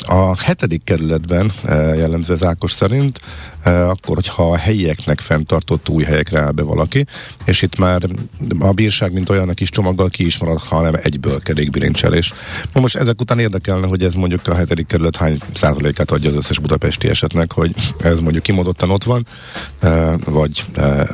[0.00, 1.52] A hetedik kerületben
[1.96, 3.20] jellemző az Ákos szerint
[3.64, 7.06] akkor, hogyha a helyieknek fenntartott új helyekre áll be valaki,
[7.44, 8.02] és itt már
[8.58, 12.32] a bírság, mint olyannak is csomaggal ki is marad, hanem egyből kerékbilincselés.
[12.72, 16.36] Na most ezek után érdekelne, hogy ez mondjuk a hetedik kerület hány százalékát adja az
[16.36, 19.26] összes budapesti esetnek, hogy ez mondjuk kimondottan ott van,
[20.24, 20.64] vagy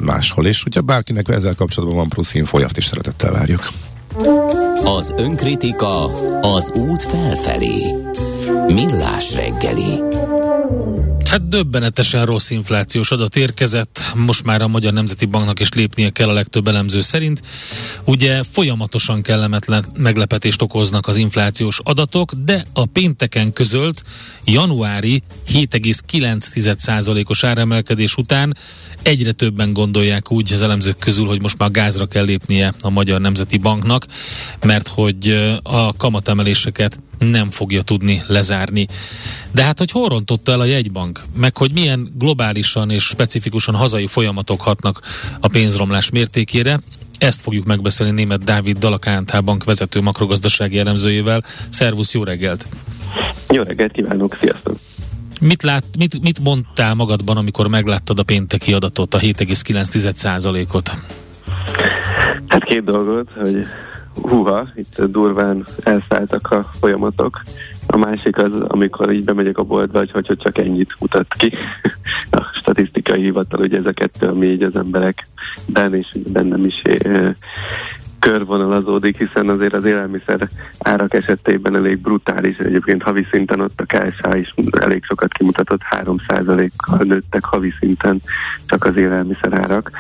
[0.01, 0.67] máshol is.
[0.67, 3.69] Úgyhogy bárkinek ezzel kapcsolatban van plusz info, azt is szeretettel várjuk.
[4.85, 6.05] Az önkritika
[6.41, 7.83] az út felfelé.
[8.67, 10.03] Millás reggeli.
[11.33, 16.29] Hát döbbenetesen rossz inflációs adat érkezett, most már a Magyar Nemzeti Banknak is lépnie kell
[16.29, 17.43] a legtöbb elemző szerint.
[18.05, 24.03] Ugye folyamatosan kellemetlen meglepetést okoznak az inflációs adatok, de a pénteken közölt
[24.45, 25.23] januári
[25.53, 28.57] 7,9%-os áremelkedés után
[29.03, 33.21] egyre többen gondolják úgy az elemzők közül, hogy most már gázra kell lépnie a Magyar
[33.21, 34.07] Nemzeti Banknak,
[34.65, 35.29] mert hogy
[35.63, 38.87] a kamatemeléseket nem fogja tudni lezárni.
[39.53, 44.07] De hát, hogy hol rontotta el a jegybank, meg hogy milyen globálisan és specifikusan hazai
[44.07, 45.01] folyamatok hatnak
[45.41, 46.81] a pénzromlás mértékére,
[47.19, 51.45] ezt fogjuk megbeszélni német Dávid Dalakánthá bank vezető makrogazdasági elemzőjével.
[51.69, 52.67] Szervusz, jó reggelt!
[53.49, 54.77] Jó reggelt kívánok, sziasztok!
[55.41, 60.93] Mit, lát, mit, mit mondtál magadban, amikor megláttad a pénteki adatot, a 7,9%-ot?
[62.47, 63.67] Hát két dolgot, hogy
[64.15, 67.43] húha, itt durván elszálltak a folyamatok.
[67.87, 71.53] A másik az, amikor így bemegyek a boltba, hogy, hogy csak ennyit mutat ki.
[72.31, 75.27] A statisztikai hivatal, hogy ezeket mi így az emberek
[75.67, 76.83] benn és bennem is
[78.23, 80.49] körvonalazódik, hiszen azért az élelmiszer
[80.79, 86.99] árak esetében elég brutális, egyébként havi szinten ott a KSH is elég sokat kimutatott, 3%-kal
[86.99, 88.23] nőttek havi szinten
[88.67, 89.91] csak az élelmiszer árak.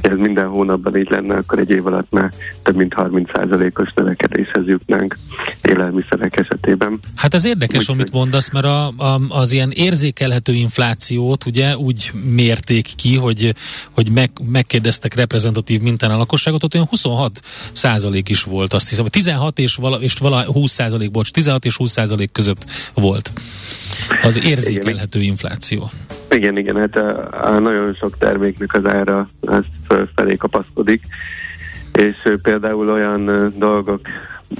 [0.00, 5.16] Ez minden hónapban így lenne, akkor egy év alatt már több mint 30%-os növekedéshez jutnánk
[5.62, 6.98] élelmiszerek esetében.
[7.16, 12.10] Hát ez érdekes, úgy, amit mondasz, mert a, a, az ilyen érzékelhető inflációt ugye úgy
[12.34, 13.54] mérték ki, hogy,
[13.90, 17.40] hogy meg, megkérdeztek reprezentatív mintán a lakosságot, ott olyan 26
[17.72, 21.76] százalék is volt, azt hiszem, 16 és vala, és vala 20 százalék, bocs, 16 és
[21.76, 22.64] 20 százalék között
[22.94, 23.32] volt
[24.22, 25.30] az érzékelhető igen.
[25.30, 25.90] infláció.
[26.30, 31.02] Igen, igen, hát a, a nagyon sok terméknek az ára az fölfelé kapaszkodik,
[31.92, 34.00] és például olyan dolgok,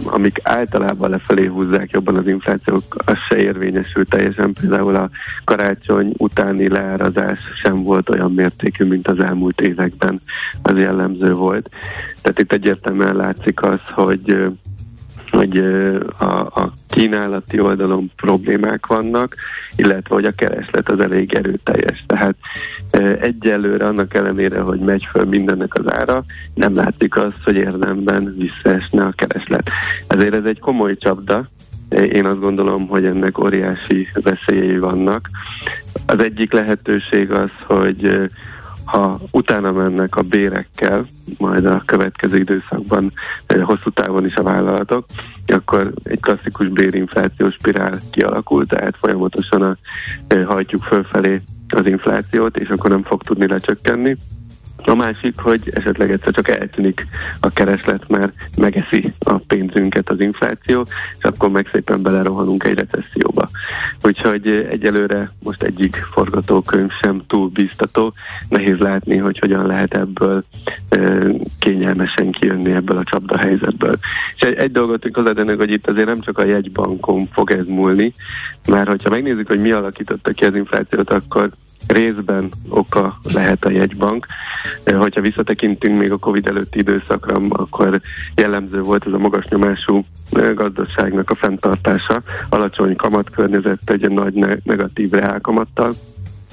[0.05, 4.53] amik általában lefelé húzzák jobban az inflációk, az se érvényesül teljesen.
[4.53, 5.11] Például a
[5.45, 10.21] karácsony utáni leárazás sem volt olyan mértékű, mint az elmúlt években
[10.63, 11.71] az jellemző volt.
[12.23, 14.53] Tehát itt egyértelműen látszik az, hogy
[15.33, 15.59] hogy
[16.19, 19.35] a, a kínálati oldalon problémák vannak,
[19.77, 22.05] illetve hogy a kereslet az elég erőteljes.
[22.07, 22.35] Tehát
[23.21, 26.25] egyelőre annak ellenére, hogy megy föl mindennek az ára,
[26.55, 29.71] nem látszik azt, hogy érdemben visszaesne a kereslet.
[30.07, 31.49] Ezért ez egy komoly csapda,
[32.13, 35.31] én azt gondolom, hogy ennek óriási veszélyei vannak.
[36.07, 38.31] Az egyik lehetőség az, hogy
[38.93, 41.07] ha utána mennek a bérekkel,
[41.39, 43.13] majd a következő időszakban
[43.63, 45.07] hosszú távon is a vállalatok,
[45.47, 49.77] akkor egy klasszikus bérinflációs spirál kialakult, tehát folyamatosan a,
[50.47, 54.17] hajtjuk fölfelé az inflációt, és akkor nem fog tudni lecsökkenni.
[54.85, 57.07] A másik, hogy esetleg egyszer csak eltűnik
[57.41, 60.87] a kereslet, mert megeszi a pénzünket az infláció,
[61.19, 63.49] és akkor meg szépen belerohanunk egy recesszióba.
[64.03, 68.13] Úgyhogy egyelőre most egyik forgatókönyv sem túl biztató.
[68.49, 70.45] Nehéz látni, hogy hogyan lehet ebből
[71.59, 73.97] kényelmesen kijönni ebből a csapda helyzetből.
[74.35, 78.13] És egy, egy dolgot hozzátennek, hogy itt azért nem csak a jegybankon fog ez múlni,
[78.67, 81.51] mert hogyha megnézzük, hogy mi alakította ki az inflációt, akkor
[81.87, 84.27] részben oka lehet a jegybank.
[84.85, 88.01] Hogyha visszatekintünk még a Covid előtti időszakra, akkor
[88.35, 90.05] jellemző volt ez a magas nyomású
[90.55, 95.93] gazdaságnak a fenntartása, alacsony kamatkörnyezet egy nagy negatív reálkamattal,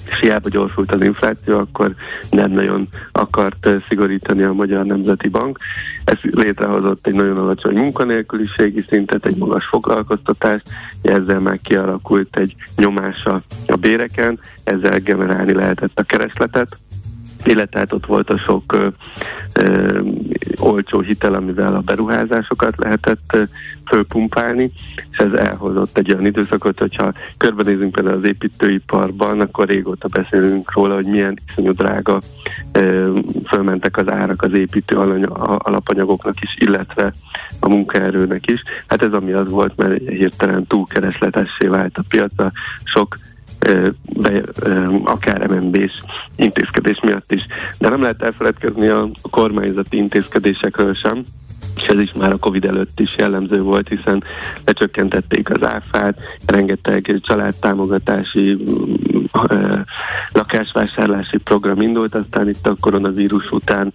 [0.05, 1.95] és hiába gyorsult az infláció, akkor
[2.29, 5.57] nem nagyon akart eh, szigorítani a Magyar Nemzeti Bank.
[6.03, 10.69] Ez létrehozott egy nagyon alacsony munkanélküliségi szintet, egy magas foglalkoztatást,
[11.01, 16.77] ezzel már kialakult egy nyomása a béreken, ezzel generálni lehetett a keresletet,
[17.45, 18.87] illetve hát ott volt a sok ö,
[19.53, 20.01] ö,
[20.59, 23.41] olcsó hitel, amivel a beruházásokat lehetett ö,
[23.85, 24.71] fölpumpálni,
[25.11, 30.95] és ez elhozott egy olyan időszakot, hogyha körbenézünk például az építőiparban, akkor régóta beszélünk róla,
[30.95, 32.21] hogy milyen iszonyú drága
[32.71, 33.17] ö,
[33.47, 34.95] fölmentek az árak az építő
[35.57, 37.13] alapanyagoknak is, illetve
[37.59, 38.63] a munkaerőnek is.
[38.87, 42.51] Hát ez ami az volt, mert hirtelen túlkeresletessé vált a piaca,
[42.83, 43.17] sok
[44.13, 44.41] be,
[45.03, 46.03] akár MNB-s
[46.35, 47.45] intézkedés miatt is.
[47.79, 51.23] De nem lehet elfeledkezni a kormányzati intézkedésekről sem,
[51.75, 54.23] és ez is már a Covid előtt is jellemző volt, hiszen
[54.65, 58.57] lecsökkentették az áfát, rengeteg családtámogatási,
[60.31, 63.93] lakásvásárlási program indult, aztán itt a koronavírus után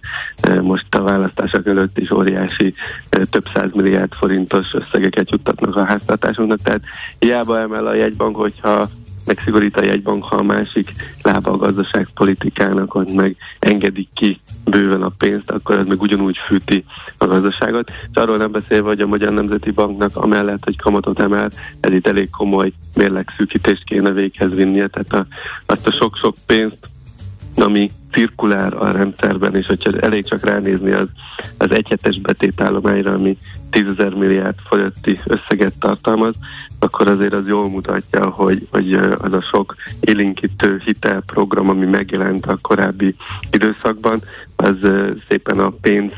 [0.61, 2.73] most a választások előtt is óriási
[3.09, 6.81] több száz milliárd forintos összegeket juttatnak a háztartásunknak, tehát
[7.19, 8.87] hiába emel a jegybank, hogyha
[9.25, 15.11] megszigorít a jegybank, ha a másik lába a gazdaságpolitikának, hogy meg engedik ki bőven a
[15.17, 16.85] pénzt, akkor ez meg ugyanúgy fűti
[17.17, 17.89] a gazdaságot.
[17.89, 22.07] És arról nem beszélve, hogy a Magyar Nemzeti Banknak amellett, hogy kamatot emel, ez itt
[22.07, 25.27] elég komoly mérlegszűkítést kéne véghez vinnie, tehát a,
[25.65, 26.89] azt a sok-sok pénzt,
[27.55, 31.07] ami cirkulár a rendszerben, és hogyha elég csak ránézni az,
[31.57, 33.37] az egyhetes betétállományra, ami
[33.69, 33.85] 10
[34.15, 36.35] milliárd fölötti összeget tartalmaz,
[36.79, 42.57] akkor azért az jól mutatja, hogy, hogy az a sok élinkítő hitelprogram, ami megjelent a
[42.61, 43.15] korábbi
[43.51, 44.21] időszakban,
[44.55, 44.77] az
[45.29, 46.11] szépen a pénz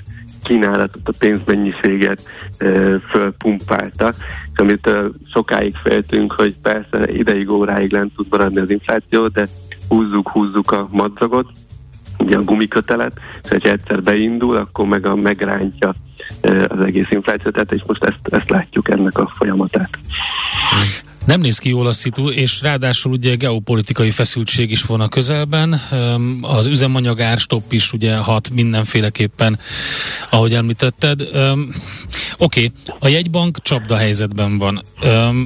[0.43, 2.21] kínálatot, a pénzmennyiséget
[2.57, 4.13] e, fölpumpálta,
[4.53, 9.47] és amit e, sokáig féltünk, hogy persze ideig, óráig lent tud maradni az infláció, de
[9.87, 11.51] húzzuk, húzzuk a madzagot,
[12.17, 15.95] ugye a gumikötelet, és ha egyszer beindul, akkor meg a megrántja
[16.67, 19.89] az egész inflációt, és most ezt, ezt látjuk ennek a folyamatát.
[21.27, 25.81] Nem néz ki jól a szitu, és ráadásul ugye geopolitikai feszültség is van a közelben.
[26.41, 29.59] Az üzemanyag stopp is ugye hat mindenféleképpen,
[30.29, 31.21] ahogy említetted.
[31.21, 31.31] Oké,
[32.37, 34.81] okay, a jegybank csapda helyzetben van.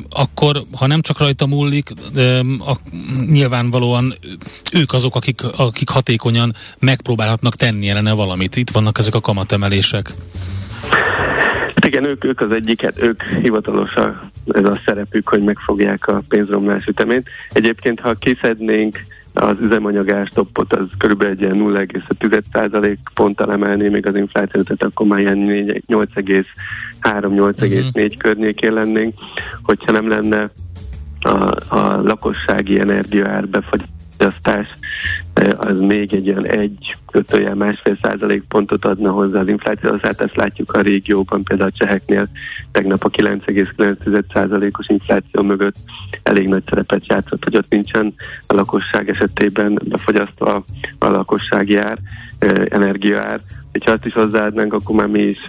[0.10, 1.90] Akkor, ha nem csak rajta múlik,
[3.28, 4.14] nyilvánvalóan
[4.74, 8.56] ők azok, akik, akik hatékonyan megpróbálhatnak tenni ellene valamit.
[8.56, 10.12] Itt vannak ezek a kamatemelések.
[11.76, 16.86] Hát igen, ők, ők az egyiket, ők hivatalosan ez a szerepük, hogy megfogják a pénzromlás
[16.86, 17.30] ütemét.
[17.52, 18.98] Egyébként, ha kiszednénk
[19.34, 25.20] az üzemanyagárstoppot, az körülbelül egy ilyen 0,5% ponttal emelné még az inflációt, tehát akkor már
[25.20, 25.38] ilyen
[25.88, 28.18] 8,3-8,4 uh-huh.
[28.18, 29.14] környékén lennénk.
[29.64, 30.50] Hogyha nem lenne
[31.20, 33.48] a, a lakossági energiaár
[34.22, 34.68] befagyasztás,
[35.58, 40.02] az még egy olyan egy kötőjel másfél százalék pontot adna hozzá az inflációhoz.
[40.02, 42.28] Hát ezt látjuk a régióban, például a cseheknél
[42.72, 45.76] tegnap a 9,9 százalékos infláció mögött
[46.24, 48.14] elég nagy szerepet játszott, hogy ott nincsen
[48.48, 50.64] a lakosság esetében befogyasztva
[50.98, 51.98] a lakossági ár,
[52.70, 53.40] energiaár.
[53.86, 55.46] Ha azt is hozzáadnánk, akkor már mi is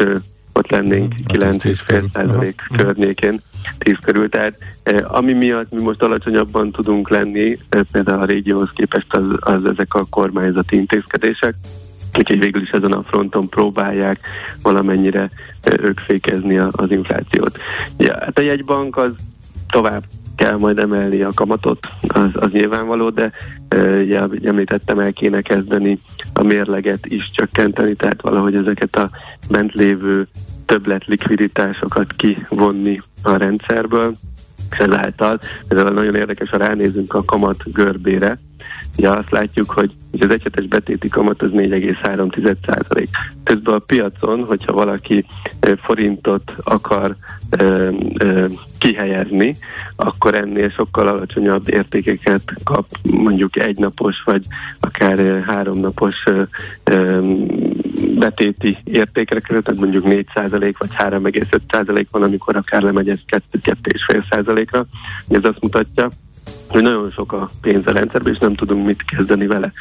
[0.52, 3.40] ott lennénk 9,5% hát környékén,
[3.78, 4.28] 10 körül.
[4.28, 9.24] Tehát eh, ami miatt mi most alacsonyabban tudunk lenni, eh, például a régióhoz képest az,
[9.40, 11.54] az ezek a kormányzati intézkedések,
[12.18, 14.20] Úgyhogy végül is ezen a fronton próbálják
[14.62, 15.30] valamennyire
[15.62, 17.58] eh, ők fékezni az inflációt.
[17.96, 19.12] Ja, hát a jegybank az
[19.68, 20.04] tovább
[20.36, 21.78] kell majd emelni a kamatot,
[22.08, 23.32] az, az nyilvánvaló, de
[23.68, 23.76] e,
[24.44, 26.00] említettem, el kéne kezdeni
[26.32, 29.10] a mérleget is csökkenteni, tehát valahogy ezeket a
[29.48, 30.26] bent lévő
[30.66, 34.14] többlet likviditásokat kivonni a rendszerből,
[34.70, 38.38] és ezáltal, ezzel nagyon érdekes, ha ránézünk a kamat görbére,
[38.96, 43.08] ugye azt látjuk, hogy az egyetes betéti kamat az 4,3 százalék.
[43.44, 45.24] Közben a piacon, hogyha valaki
[45.82, 47.16] forintot akar
[47.50, 48.46] ö, ö,
[48.78, 49.56] kihelyezni,
[49.96, 54.44] akkor ennél sokkal alacsonyabb értékeket kap mondjuk egynapos vagy
[54.80, 56.24] akár háromnapos
[58.18, 63.18] betéti értékre kerül, tehát mondjuk 4% vagy 3,5% van, amikor akár lemegy ez
[63.52, 64.86] 2-2,5 ra
[65.28, 66.10] Ez azt mutatja,
[66.72, 69.72] hogy nagyon sok a pénz a rendszerben, és nem tudunk mit kezdeni vele.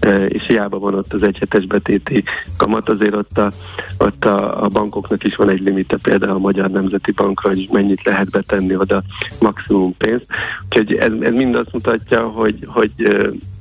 [0.00, 2.24] E, és hiába van ott az egyhetes betéti
[2.56, 3.50] kamat, azért ott, a,
[3.98, 8.04] ott a, a bankoknak is van egy limite, például a Magyar Nemzeti Bankra, hogy mennyit
[8.04, 9.02] lehet betenni oda
[9.40, 10.26] maximum pénzt.
[10.64, 12.92] Úgyhogy ez, ez mind azt mutatja, hogy, hogy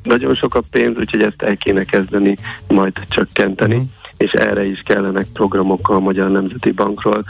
[0.04, 2.38] nagyon sok a pénz, úgyhogy ezt el kéne kezdeni
[2.68, 3.76] majd csökkenteni.
[3.76, 7.24] Mm és erre is kellenek programok a Magyar Nemzeti Bankról,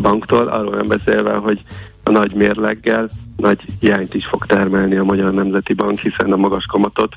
[0.00, 1.60] banktól, arról nem beszélve, hogy
[2.04, 6.66] a nagy mérleggel nagy hiányt is fog termelni a Magyar Nemzeti Bank, hiszen a magas
[6.66, 7.16] kamatot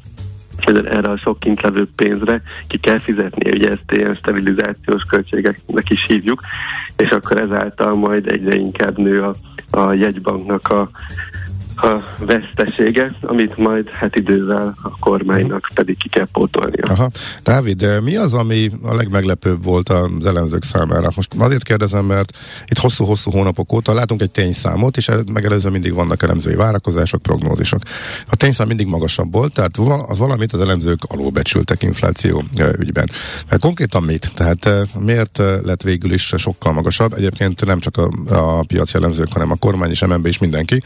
[0.66, 6.06] erre a sok kint levő pénzre ki kell fizetni, ugye ezt ilyen stabilizációs költségeknek is
[6.06, 6.42] hívjuk,
[6.98, 9.36] és akkor ezáltal majd egyre inkább nő a,
[9.80, 10.90] a jegybanknak a
[11.78, 16.86] a vesztesége, amit majd hát idővel a kormánynak pedig ki kell pótolnia.
[16.88, 17.10] Aha.
[17.44, 21.10] Dávid, mi az, ami a legmeglepőbb volt az elemzők számára?
[21.16, 26.24] Most azért kérdezem, mert itt hosszú-hosszú hónapok óta látunk egy tényszámot, és megelőzően mindig vannak
[26.24, 27.82] elemzői várakozások, prognózisok.
[28.30, 29.76] A tényszám mindig magasabb volt, tehát
[30.18, 32.44] valamit az elemzők alulbecsültek infláció
[32.78, 33.10] ügyben.
[33.50, 34.32] Mert konkrétan mit?
[34.36, 34.70] Tehát
[35.00, 37.14] miért lett végül is sokkal magasabb?
[37.14, 40.82] Egyébként nem csak a, a piaci elemzők, hanem a kormány és MNB is mindenki,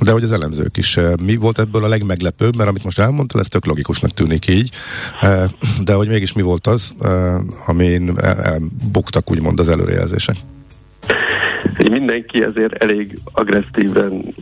[0.00, 0.96] de hogy az elemzők is.
[0.96, 4.70] Eh, mi volt ebből a legmeglepőbb, mert amit most elmondtál, ez tök logikusnak tűnik így,
[5.20, 5.44] eh,
[5.84, 7.34] de hogy mégis mi volt az, eh,
[7.66, 8.18] amin
[8.92, 10.36] buktak úgymond az előrejelzések?
[11.90, 14.34] mindenki ezért elég agresszíven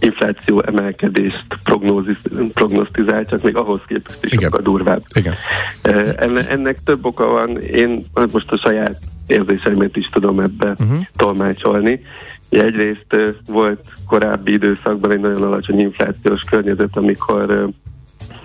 [0.00, 1.46] infláció emelkedést
[2.54, 5.02] prognosztizál, csak még ahhoz képest is sokkal durvább.
[5.14, 5.34] Igen.
[6.16, 11.06] Enne, ennek több oka van, én most a saját érzéseimet is tudom ebbe uh-huh.
[11.16, 12.00] tolmácsolni.
[12.50, 17.70] Egyrészt volt korábbi időszakban egy nagyon alacsony inflációs környezet, amikor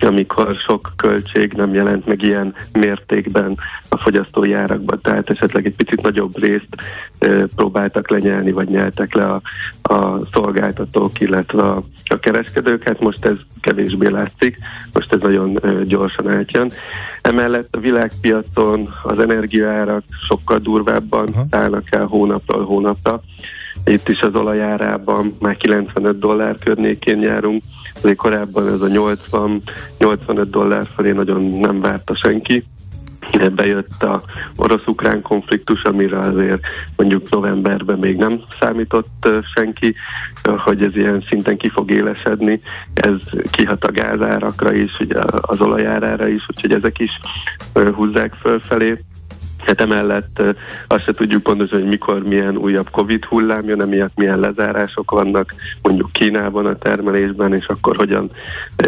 [0.00, 6.02] amikor sok költség nem jelent meg ilyen mértékben a fogyasztói árakban, tehát esetleg egy picit
[6.02, 6.68] nagyobb részt
[7.18, 9.42] e, próbáltak lenyelni, vagy nyeltek le a,
[9.82, 14.56] a szolgáltatók, illetve a, a kereskedők, hát most ez kevésbé látszik,
[14.92, 16.70] most ez nagyon e, gyorsan átjön.
[17.22, 21.44] Emellett a világpiacon az energiaárak sokkal durvábban uh-huh.
[21.50, 23.22] állnak el hónapról hónapra.
[23.90, 27.62] Itt is az olajárában már 95 dollár környékén járunk,
[27.94, 32.64] azért korábban ez a 80-85 dollár felé nagyon nem várta senki.
[33.32, 34.22] Ide bejött a
[34.56, 36.60] orosz-ukrán konfliktus, amire azért
[36.96, 39.94] mondjuk novemberben még nem számított senki,
[40.56, 42.60] hogy ez ilyen szinten ki fog élesedni.
[42.94, 47.10] Ez kihat a gázárakra is, ugye az olajárára is, úgyhogy ezek is
[47.94, 49.04] húzzák fölfelé.
[49.66, 50.42] Hát emellett
[50.86, 55.54] azt se tudjuk pontosan, hogy mikor milyen újabb Covid hullám jön, emiatt milyen lezárások vannak
[55.82, 58.30] mondjuk Kínában a termelésben, és akkor hogyan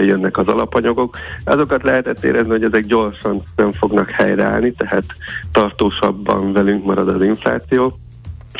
[0.00, 1.16] jönnek az alapanyagok.
[1.44, 5.04] Azokat lehetett érezni, hogy ezek gyorsan nem fognak helyreállni, tehát
[5.52, 7.98] tartósabban velünk marad az infláció,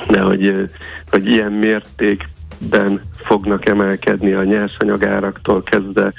[0.08, 0.70] de hogy,
[1.10, 2.28] hogy ilyen mérték
[2.58, 6.12] ben fognak emelkedni a nyersanyagáraktól kezdve.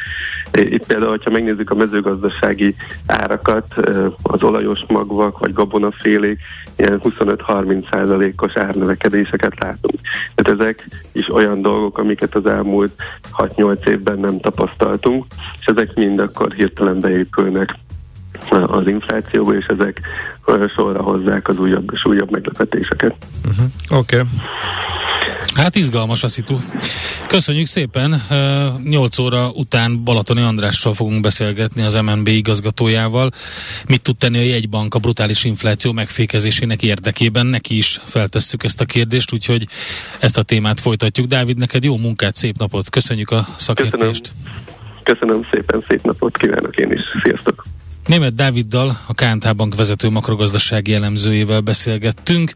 [0.54, 2.76] Itt például, hogyha megnézzük a mezőgazdasági
[3.06, 3.74] árakat,
[4.24, 6.40] az olajos magvak vagy gabonafélék,
[6.78, 9.96] ilyen 25-30 százalékos árnövekedéseket látunk.
[10.36, 12.92] Tehát ezek is olyan dolgok, amiket az elmúlt
[13.38, 15.26] 6-8 évben nem tapasztaltunk,
[15.60, 17.76] és ezek mind akkor hirtelen beépülnek
[18.50, 20.02] az inflációba, és ezek
[20.76, 23.16] sorra hozzák az újabb és újabb meglepetéseket.
[23.46, 24.00] Uh-huh.
[24.00, 24.16] Oké.
[24.16, 24.28] Okay.
[25.56, 26.56] Hát izgalmas a szitu.
[27.28, 28.22] Köszönjük szépen.
[28.84, 33.30] 8 óra után Balatoni Andrással fogunk beszélgetni az MNB igazgatójával.
[33.88, 37.46] Mit tud tenni a jegybank a brutális infláció megfékezésének érdekében?
[37.46, 39.68] Neki is feltesszük ezt a kérdést, úgyhogy
[40.20, 41.28] ezt a témát folytatjuk.
[41.28, 42.90] Dávid, neked jó munkát, szép napot.
[42.90, 44.32] Köszönjük a szakértést.
[44.32, 47.02] Köszönöm, Köszönöm szépen, szép napot kívánok én is.
[47.24, 47.64] Sziasztok!
[48.10, 52.52] Német Dáviddal, a KNT Bank vezető makrogazdasági elemzőjével beszélgettünk.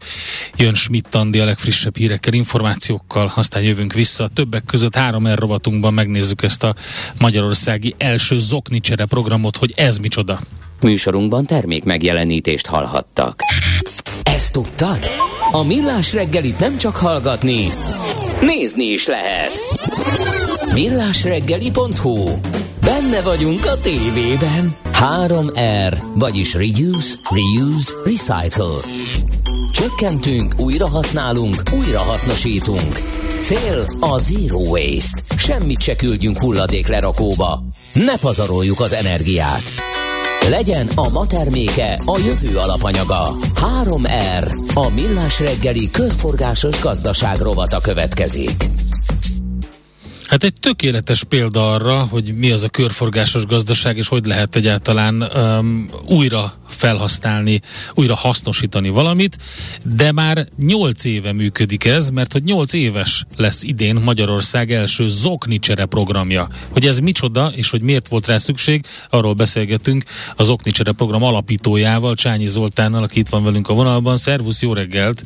[0.56, 4.30] Jön Schmidt Andi a legfrissebb hírekkel, információkkal, aztán jövünk vissza.
[4.34, 6.74] Többek között három R rovatunkban megnézzük ezt a
[7.18, 10.40] magyarországi első zoknicsere programot, hogy ez micsoda.
[10.80, 13.40] Műsorunkban termék megjelenítést hallhattak.
[14.22, 14.98] Ezt tudtad?
[15.52, 17.68] A Millás reggelit nem csak hallgatni,
[18.40, 19.60] nézni is lehet.
[20.72, 22.38] Millásreggeli.hu
[22.80, 24.83] Benne vagyunk a tévében.
[25.04, 28.80] 3R, vagyis Reduce, Reuse, Recycle.
[29.72, 33.00] Csökkentünk, újra használunk, újra hasznosítunk.
[33.42, 35.20] Cél a Zero Waste.
[35.36, 37.62] Semmit se küldjünk hulladék lerakóba.
[37.92, 39.62] Ne pazaroljuk az energiát.
[40.48, 43.36] Legyen a ma terméke a jövő alapanyaga.
[43.84, 48.64] 3R, a millás reggeli körforgásos gazdaság rovata következik.
[50.28, 55.22] Hát egy tökéletes példa arra, hogy mi az a körforgásos gazdaság, és hogy lehet egyáltalán
[55.22, 57.60] um, újra felhasználni,
[57.94, 59.36] újra hasznosítani valamit,
[59.82, 65.84] de már 8 éve működik ez, mert hogy 8 éves lesz idén Magyarország első Zoknicsere
[65.84, 66.48] programja.
[66.70, 70.04] Hogy ez micsoda, és hogy miért volt rá szükség, arról beszélgetünk
[70.36, 74.16] az Zoknicsere program alapítójával, Csányi Zoltánnal, aki itt van velünk a vonalban.
[74.16, 75.24] Szervusz, jó reggelt!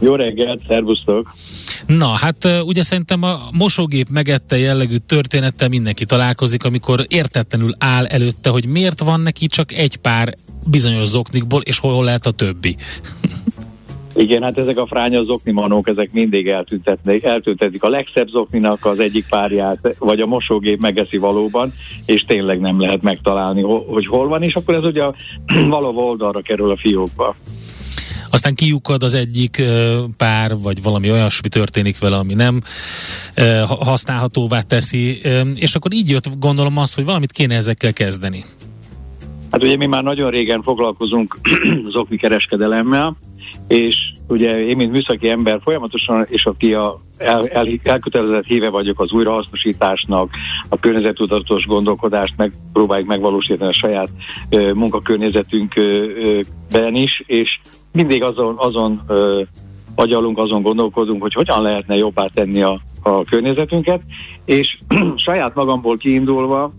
[0.00, 1.34] Jó reggelt, szervusztok!
[1.86, 8.50] Na, hát ugye szerintem a mosógép megette jellegű történettel mindenki találkozik, amikor értetlenül áll előtte,
[8.50, 10.34] hogy miért van neki csak egy pár
[10.64, 12.76] bizonyos zoknikból, és hol lehet a többi.
[14.14, 19.28] Igen, hát ezek a fránya zoknimanók, ezek mindig eltüntetnek, eltüntetik a legszebb zokninak az egyik
[19.28, 21.72] párját, vagy a mosógép megeszi valóban,
[22.06, 25.04] és tényleg nem lehet megtalálni, hogy hol van, és akkor ez ugye
[25.68, 27.34] való oldalra kerül a fiókba
[28.38, 29.62] aztán kiukad az egyik
[30.16, 32.60] pár, vagy valami olyasmi történik vele, ami nem
[33.68, 35.20] használhatóvá teszi,
[35.54, 38.44] és akkor így jött gondolom azt, hogy valamit kéne ezekkel kezdeni.
[39.50, 41.38] Hát ugye mi már nagyon régen foglalkozunk
[41.88, 43.16] az okni kereskedelemmel,
[43.68, 43.96] és
[44.28, 49.12] ugye én, mint műszaki ember folyamatosan, és aki a el, el, elkötelezett híve vagyok az
[49.12, 50.30] újrahasznosításnak,
[50.68, 54.08] a környezetudatos gondolkodást megpróbáljuk megvalósítani a saját
[54.48, 57.58] ö, munkakörnyezetünkben is, és
[57.98, 59.42] mindig azon, azon ö,
[59.94, 64.00] agyalunk, azon gondolkodunk, hogy hogyan lehetne jobbá tenni a, a környezetünket,
[64.44, 64.78] és
[65.26, 66.72] saját magamból kiindulva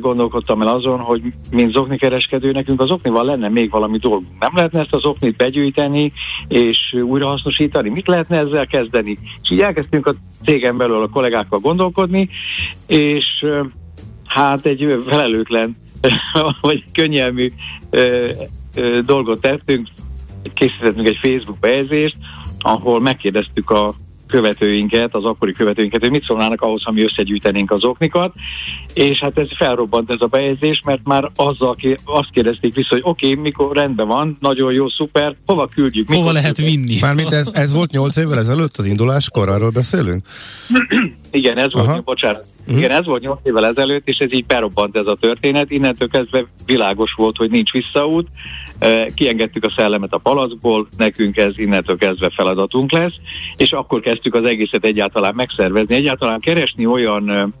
[0.00, 4.38] gondolkodtam el azon, hogy mint zokni kereskedő nekünk az oknival lenne még valami dolgunk.
[4.38, 6.12] Nem lehetne ezt az oknit begyűjteni
[6.48, 7.88] és újrahasznosítani?
[7.88, 9.18] Mit lehetne ezzel kezdeni?
[9.42, 10.12] És így elkezdtünk a
[10.44, 12.28] cégen belül a kollégákkal gondolkodni,
[12.86, 13.46] és
[14.26, 15.76] hát egy felelőtlen
[16.60, 17.48] vagy könnyelmű
[17.90, 18.28] ö,
[18.74, 19.88] ö, dolgot tettünk,
[20.54, 22.16] készítettünk egy Facebook bejegyzést,
[22.58, 23.94] ahol megkérdeztük a
[24.28, 28.32] követőinket, az akkori követőinket, hogy mit szólnának ahhoz, ha mi összegyűjtenénk az oknikat,
[28.94, 33.30] és hát ez felrobbant ez a bejegyzés, mert már azzal azt kérdezték vissza, hogy oké,
[33.30, 36.12] okay, mikor rendben van, nagyon jó, szuper, hova küldjük?
[36.12, 36.76] Hova lehet küldjük?
[36.76, 36.98] vinni?
[37.00, 40.26] Mármint ez, ez volt 8 évvel ezelőtt az induláskor, arról beszélünk?
[41.30, 41.84] Igen, ez Aha.
[41.84, 42.76] volt, bocsánat, Mm.
[42.76, 45.70] Igen, ez volt 8 évvel ezelőtt, és ez így berobbant ez a történet.
[45.70, 48.28] Innentől kezdve világos volt, hogy nincs visszaút.
[49.14, 53.14] Kiengedtük a szellemet a palacból, nekünk ez innentől kezdve feladatunk lesz,
[53.56, 57.54] és akkor kezdtük az egészet egyáltalán megszervezni, egyáltalán keresni olyan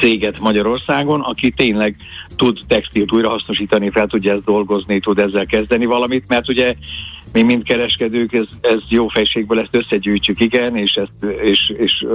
[0.00, 1.96] céget Magyarországon, aki tényleg
[2.36, 6.74] tud textilt újrahasznosítani, fel tudja ezt dolgozni, tud ezzel kezdeni valamit, mert ugye
[7.32, 12.06] mi mind kereskedők, ez, ez jó fejségből ezt összegyűjtsük, igen, és, ezt, és, és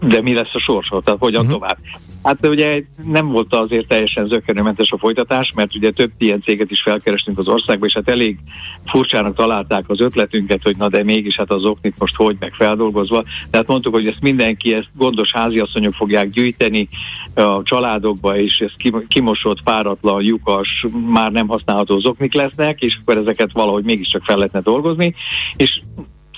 [0.00, 1.58] de mi lesz a sorsa, tehát hogyan uh-huh.
[1.58, 1.78] tovább.
[2.22, 6.82] Hát ugye nem volt azért teljesen zökkenőmentes a folytatás, mert ugye több ilyen céget is
[6.82, 8.38] felkerestünk az országba, és hát elég
[8.84, 13.24] furcsának találták az ötletünket, hogy na de mégis hát az oknit most hogy meg feldolgozva.
[13.50, 16.88] Tehát mondtuk, hogy ezt mindenki, ezt gondos háziasszonyok fogják gyűjteni
[17.34, 23.52] a családokba, és ez kimosott, páratlan, lyukas, már nem használható zoknik lesznek, és akkor ezeket
[23.52, 25.14] valahogy mégiscsak fel lehetne dolgozni.
[25.56, 25.80] És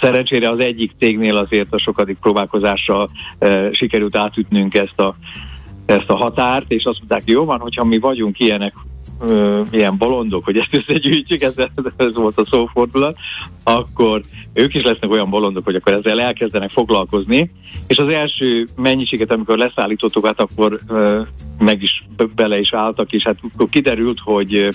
[0.03, 5.17] Szerencsére az egyik cégnél azért a sokadik próbálkozással e, sikerült átütnünk ezt a,
[5.87, 8.75] ezt a határt, és azt mondták, jó van, hogyha mi vagyunk ilyenek,
[9.21, 11.55] ö, e, ilyen bolondok, hogy ezt összegyűjtjük, ez,
[11.97, 13.17] ez volt a szófordulat,
[13.63, 14.21] akkor
[14.53, 17.51] ők is lesznek olyan bolondok, hogy akkor ezzel elkezdenek foglalkozni,
[17.87, 21.27] és az első mennyiséget, amikor leszállítottuk, hát akkor ö, e,
[21.65, 24.69] meg is bele is álltak, és hát akkor kiderült, hogy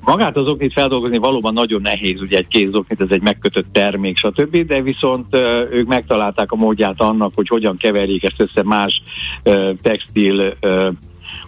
[0.00, 4.56] Magát az oknit feldolgozni valóban nagyon nehéz, ugye egy kézoknit, ez egy megkötött termék, stb.,
[4.56, 5.34] de viszont
[5.70, 9.02] ők megtalálták a módját annak, hogy hogyan keverjék ezt össze más
[9.82, 10.54] textil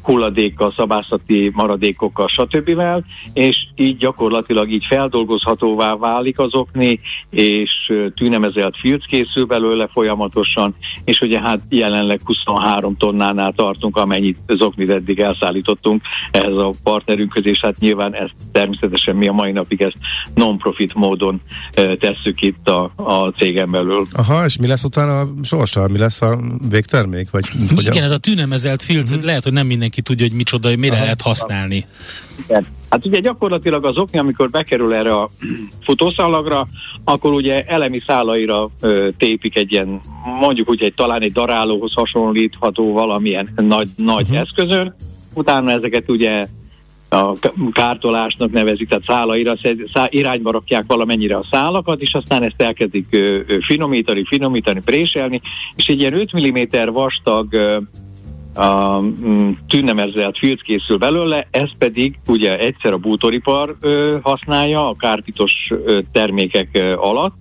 [0.02, 2.80] hulladékkal, szabászati maradékokkal, stb.
[3.32, 7.00] és így gyakorlatilag így feldolgozhatóvá válik az okni,
[7.30, 10.74] és tűnemezelt filc készül belőle folyamatosan,
[11.04, 17.46] és ugye hát jelenleg 23 tonnánál tartunk, amennyit az oknit eddig elszállítottunk ehhez a partnerünkhöz,
[17.46, 19.96] és hát nyilván ezt természetesen mi a mai napig ezt
[20.34, 21.40] non-profit módon
[21.98, 24.02] tesszük itt a, a cégen belül.
[24.12, 25.88] Aha, és mi lesz utána a sorsa?
[25.88, 26.38] Mi lesz a
[26.68, 27.30] végtermék?
[27.30, 29.24] Vagy, Igen, ez a tűnemezelt filc, uh-huh.
[29.24, 31.02] lehet, hogy nem minden mindenki tudja, hogy micsoda, hogy mire Aha.
[31.02, 31.86] lehet használni.
[32.46, 32.66] Igen.
[32.90, 35.30] Hát ugye gyakorlatilag az okni, amikor bekerül erre a
[35.84, 36.68] futószalagra,
[37.04, 40.00] akkor ugye elemi szálaira ö, tépik egy ilyen,
[40.40, 44.38] mondjuk úgy egy talán egy darálóhoz hasonlítható valamilyen nagy, nagy uh-huh.
[44.38, 44.94] eszközön,
[45.34, 46.46] utána ezeket ugye
[47.08, 47.32] a
[47.72, 49.54] kártolásnak nevezik, tehát szálaira,
[49.92, 55.40] szá, irányba rakják valamennyire a szálakat, és aztán ezt elkezdik ö, ö, finomítani, finomítani, préselni,
[55.76, 57.78] és egy ilyen 5 mm vastag ö,
[58.54, 64.94] a mm, tűnnemezelt filc készül belőle, ez pedig ugye egyszer a bútoripar ö, használja a
[64.98, 67.34] kárpitos ö, termékek ö, alatt,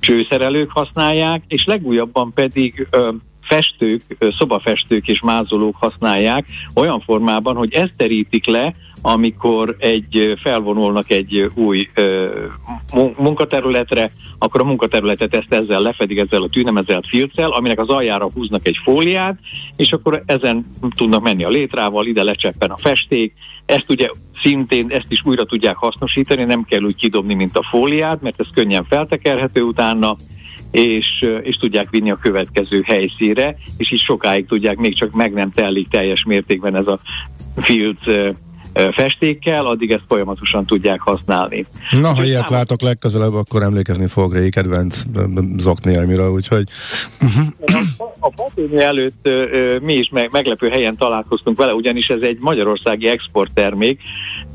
[0.00, 3.10] csőszerelők használják, és legújabban pedig ö,
[3.42, 4.02] festők,
[4.38, 11.88] szobafestők és mázolók használják olyan formában, hogy ezt terítik le, amikor egy felvonulnak egy új
[13.16, 18.66] munkaterületre, akkor a munkaterületet ezt ezzel lefedik, ezzel a tűnemezelt filccel, aminek az aljára húznak
[18.66, 19.38] egy fóliát,
[19.76, 23.32] és akkor ezen tudnak menni a létrával, ide lecseppen a festék,
[23.66, 24.08] ezt ugye
[24.40, 28.46] szintén ezt is újra tudják hasznosítani, nem kell úgy kidobni, mint a fóliát, mert ez
[28.54, 30.16] könnyen feltekerhető utána,
[30.70, 35.50] és, és tudják vinni a következő helyszíre, és így sokáig tudják, még csak meg nem
[35.50, 36.98] telik teljes mértékben ez a
[37.56, 38.06] filc
[38.92, 41.66] festékkel, addig ezt folyamatosan tudják használni.
[41.90, 42.50] Na, ha ilyet számos...
[42.50, 45.02] látok legközelebb, akkor emlékezni fogok Réi kedvenc
[45.56, 46.64] zoknielmira, úgyhogy...
[48.18, 49.28] A pandémia előtt
[49.82, 54.00] mi is meglepő helyen találkoztunk vele, ugyanis ez egy magyarországi exporttermék,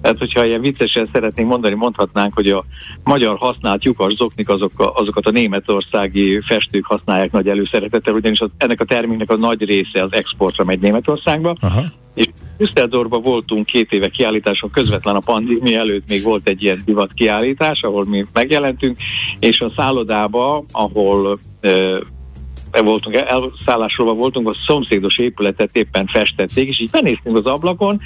[0.02, 2.66] tehát hogyha ilyen viccesen szeretnénk mondani, mondhatnánk, hogy a
[3.04, 8.50] magyar használt lyukas zoknik azok a, azokat a németországi festők használják nagy előszeretettel, ugyanis az,
[8.58, 11.84] ennek a terméknek a nagy része az exportra megy Németországba, Aha.
[12.16, 17.14] És Düsseldorfban voltunk két éve kiállításon, közvetlen a pandémia előtt még volt egy ilyen divat
[17.14, 18.98] kiállítás, ahol mi megjelentünk,
[19.40, 26.90] és a szállodába, ahol e, voltunk, elszállásról voltunk, a szomszédos épületet éppen festették, és így
[26.90, 28.00] benéztünk az ablakon,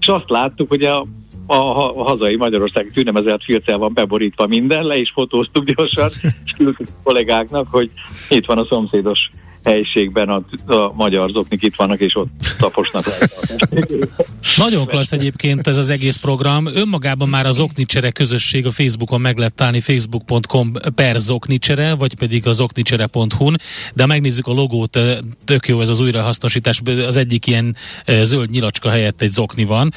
[0.00, 1.06] és azt láttuk, hogy a
[1.46, 1.54] a,
[2.02, 6.08] hazai Magyarországi tűnemezelt filccel van beborítva minden, le is fotóztuk gyorsan,
[6.44, 7.90] és küldtük kollégáknak, hogy
[8.28, 9.30] itt van a szomszédos
[9.66, 10.42] helyiségben a,
[10.74, 13.04] a magyar zoknik itt vannak, és ott taposnak
[14.56, 16.66] Nagyon klassz egyébként ez az egész program.
[16.66, 22.46] Önmagában már az Oknicsere közösség a Facebookon meg lehet találni facebook.com per zoknicsere, vagy pedig
[22.46, 23.56] az oknicsere.hu-n,
[23.94, 24.98] de ha megnézzük a logót,
[25.44, 29.92] tök jó ez az újrahasznosítás, az egyik ilyen zöld nyilacska helyett egy zokni van,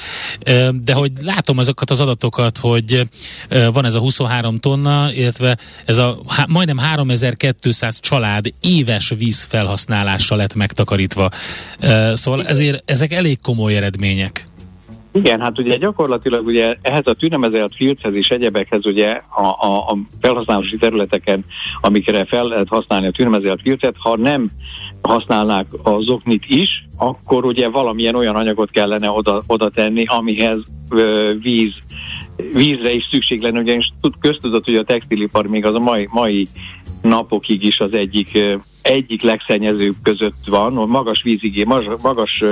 [0.83, 3.01] de hogy látom ezeket az adatokat, hogy
[3.73, 6.17] van ez a 23 tonna, illetve ez a
[6.47, 9.13] majdnem 3200 család éves
[9.59, 11.29] vízfelhasználással lett megtakarítva.
[12.13, 14.47] Szóval ezért ezek elég komoly eredmények.
[15.11, 19.97] Igen, hát ugye gyakorlatilag ugye ehhez a tűnemezelt filchez és egyebekhez ugye a, a, a
[20.21, 21.45] felhasználási területeken,
[21.81, 24.45] amikre fel lehet használni a tűnemezelt filcet, ha nem
[25.01, 31.31] használnák az oknit is, akkor ugye valamilyen olyan anyagot kellene oda, oda tenni, amihez ö,
[31.41, 31.73] víz
[32.53, 36.47] vízre is szükség lenne, ugyanis köztudott, hogy a textilipar még az a mai, mai
[37.01, 38.39] napokig is az egyik
[38.81, 41.63] egyik legszennyezőbb között van, magas vízigé,
[42.01, 42.43] magas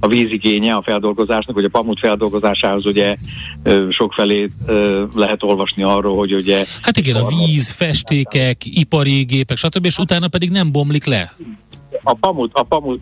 [0.00, 3.16] a vízigénye a feldolgozásnak, hogy a pamut feldolgozásához ugye
[3.90, 4.50] sokfelé
[5.14, 6.64] lehet olvasni arról, hogy ugye...
[6.82, 9.84] Hát igen, a víz, festékek, ipari gépek, stb.
[9.84, 11.32] és utána pedig nem bomlik le
[12.02, 13.00] a pamut, a pamut,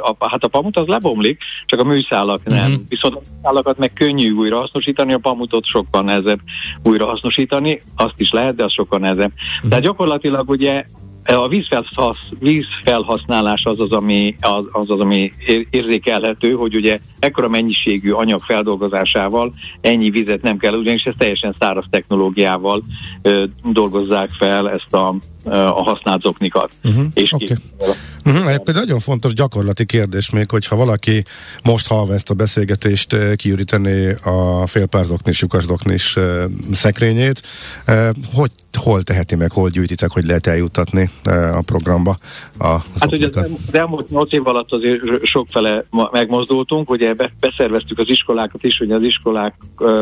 [0.00, 2.70] a, hát a pamut az lebomlik, csak a műszálak nem.
[2.70, 2.84] Uh-huh.
[2.88, 6.40] Viszont a műszálakat meg könnyű újrahasznosítani, a pamutot sokkal nehezebb
[6.84, 9.32] újrahasznosítani, azt is lehet, de az sokkal nehezebb.
[9.56, 9.68] Uh-huh.
[9.68, 10.84] Tehát gyakorlatilag ugye
[11.36, 15.32] a vízfelhasz, vízfelhasználás az az, ami, az, az, az, ami
[15.70, 21.84] érzékelhető, hogy ugye ekkora mennyiségű anyag feldolgozásával ennyi vizet nem kell, ugyanis ez teljesen száraz
[21.90, 22.82] technológiával
[23.22, 25.14] ö, dolgozzák fel ezt a,
[25.50, 26.72] a használt zoknikat.
[26.84, 27.56] Uh-huh, és okay.
[28.24, 31.24] Uh-huh, egy nagyon fontos gyakorlati kérdés még, hogyha valaki
[31.64, 36.16] most halva ezt a beszélgetést kiüríteni a félpárzoknis, lyukasdoknis
[36.72, 37.42] szekrényét,
[38.34, 41.10] hogy hol teheti meg, hol gyűjtitek, hogy lehet eljuttatni
[41.52, 42.16] a programba
[42.58, 48.64] a Hát ugye az elmúlt 8 év alatt azért sokfele megmozdultunk, ugye beszerveztük az iskolákat
[48.64, 49.54] is, hogy az iskolák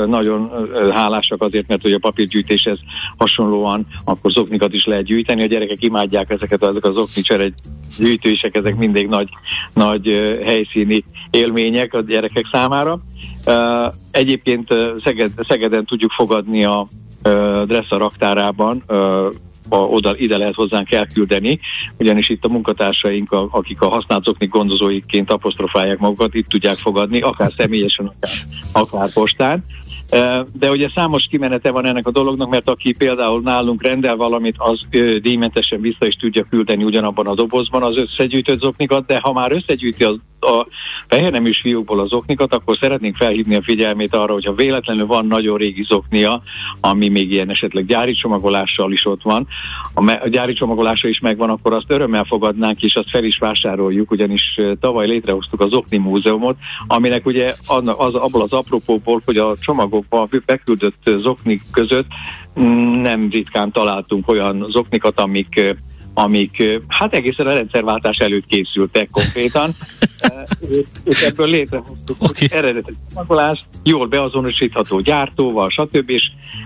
[0.06, 0.50] nagyon
[0.92, 2.78] hálásak azért, mert hogy a papírgyűjtéshez
[3.16, 7.52] hasonlóan akkor zoknikat is lehet gyűjteni, a gyerekek imádják ezeket ezek az oknicsere
[7.98, 9.28] gyűjtősek, ezek mindig nagy,
[9.74, 13.00] nagy helyszíni élmények a gyerekek számára.
[14.10, 14.74] Egyébként
[15.04, 16.86] Szeged, Szegeden tudjuk fogadni a
[17.66, 18.82] Dressa raktárában
[19.68, 21.60] a, oda, ide lehet hozzánk elküldeni,
[21.98, 27.20] ugyanis itt a munkatársaink, a, akik a használt zoknik gondozóiként apostrofálják magukat, itt tudják fogadni,
[27.20, 28.30] akár személyesen, akár,
[28.72, 29.64] akár postán.
[30.52, 34.86] De ugye számos kimenete van ennek a dolognak, mert aki például nálunk rendel valamit, az
[35.22, 40.04] díjmentesen vissza is tudja küldeni ugyanabban a dobozban az összegyűjtött zoknikat, de ha már összegyűjti
[40.04, 40.66] az a
[41.08, 45.82] fehérneműs fiúkból az oknikat, akkor szeretnénk felhívni a figyelmét arra, hogyha véletlenül van nagyon régi
[45.82, 46.42] zoknia,
[46.80, 49.46] ami még ilyen esetleg gyári csomagolással is ott van,
[49.94, 53.38] a, me- a gyári csomagolása is megvan, akkor azt örömmel fogadnánk, és azt fel is
[53.38, 56.56] vásároljuk, ugyanis tavaly létrehoztuk az Okni Múzeumot,
[56.86, 62.06] aminek ugye az, az abból az apropóból, hogy a csomagokban beküldött zoknik között
[62.60, 65.76] mm, nem ritkán találtunk olyan zoknikat, amik
[66.18, 69.70] amik hát egészen a rendszerváltás előtt készültek konkrétan,
[71.04, 72.48] és ebből létrehoztuk okay.
[72.50, 76.10] eredeti csomagolást, jól beazonosítható gyártóval, stb.
[76.10, 76.22] és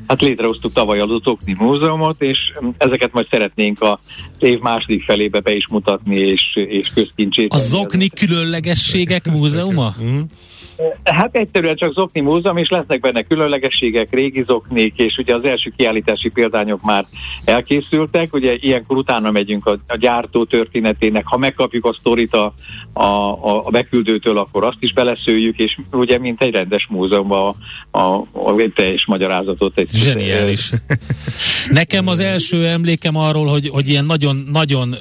[0.07, 2.38] hát létrehoztuk tavaly az Okni Múzeumot, és
[2.78, 4.01] ezeket majd szeretnénk a
[4.38, 7.53] év második felébe be is mutatni, és, és közkincsét.
[7.53, 9.94] A Zokni különlegességek múzeuma?
[11.05, 15.72] Hát egyszerűen csak zokni múzeum, és lesznek benne különlegességek, régi zoknik, és ugye az első
[15.76, 17.07] kiállítási példányok már
[17.45, 22.53] elkészültek, ugye ilyenkor utána megyünk a, a gyártó történetének, ha megkapjuk a sztorit a,
[22.93, 23.05] a,
[23.66, 27.55] a, beküldőtől, akkor azt is beleszőjük, és ugye mint egy rendes múzeumban
[27.91, 29.78] a, a, a teljes magyarázatot.
[29.78, 30.70] Egy Zseniális.
[31.70, 34.95] Nekem az első emlékem arról, hogy, hogy ilyen nagyon, nagyon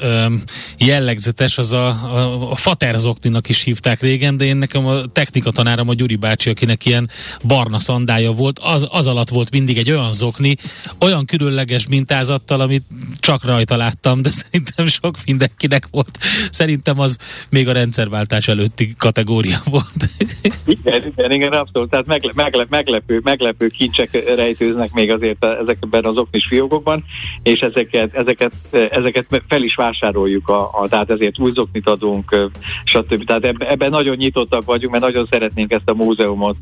[0.78, 5.90] jellegzetes, az a, a, a Faterzoktinak is hívták régen, de én nekem a technika tanárom,
[5.90, 7.10] a Gyuri bácsi, akinek ilyen
[7.48, 10.56] barna szandája volt, az, az alatt volt mindig egy olyan zokni,
[11.00, 12.84] olyan különleges mintázattal, amit
[13.20, 16.18] csak rajta láttam, de szerintem sok mindenkinek volt.
[16.52, 17.18] Szerintem az
[17.50, 20.10] még a rendszerváltás előtti kategória volt.
[20.66, 21.90] Igen, igen, igen, abszolút.
[21.90, 27.04] Tehát megle, megle, meglepő, meglepő kincsek rejtőznek még azért ezekben az oknis fiókokban,
[27.44, 28.52] és ezeket, ezeket,
[28.92, 32.50] ezeket fel is vásároljuk, a, a, tehát ezért új zoknit adunk,
[32.84, 33.24] stb.
[33.24, 36.58] Tehát ebben, nagyon nyitottak vagyunk, mert nagyon szeretnénk szeretnénk ezt a múzeumot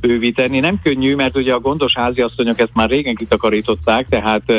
[0.00, 0.60] bővíteni.
[0.60, 4.52] Nem könnyű, mert ugye a gondos háziasszonyok ezt már régen kitakarították, tehát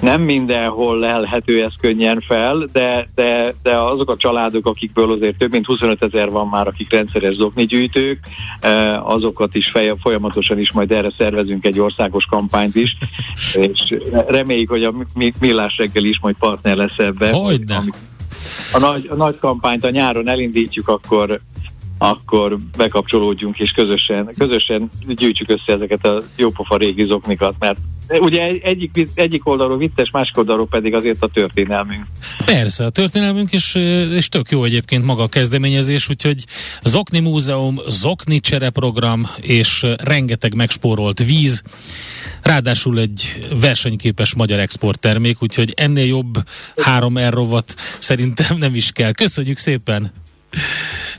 [0.00, 5.50] nem mindenhol lelhető ez könnyen fel, de, de, de azok a családok, akikből azért több
[5.50, 8.18] mint 25 ezer van már, akik rendszeres zoknigyűjtők,
[9.02, 12.96] azokat is folyamatosan is majd erre szervezünk egy országos kampányt is,
[13.72, 13.96] és
[14.26, 14.94] reméljük, hogy a
[15.40, 17.30] Millás reggel is majd partner lesz ebbe.
[17.30, 17.82] Hogyne.
[18.72, 21.40] A nagy, a nagy kampányt a nyáron elindítjuk, akkor
[21.98, 27.78] akkor bekapcsolódjunk és közösen, közösen gyűjtsük össze ezeket a jópofa régi zoknikat, mert
[28.08, 32.06] ugye egyik, egyik oldalról vicces, másik oldalról pedig azért a történelmünk.
[32.44, 33.74] Persze, a történelmünk is,
[34.14, 36.44] és tök jó egyébként maga a kezdeményezés, úgyhogy
[36.82, 41.62] Zokni Múzeum, Zokni csereprogram és rengeteg megspórolt víz,
[42.42, 46.34] ráadásul egy versenyképes magyar exporttermék, úgyhogy ennél jobb
[46.76, 49.12] három rovat szerintem nem is kell.
[49.12, 50.12] Köszönjük szépen!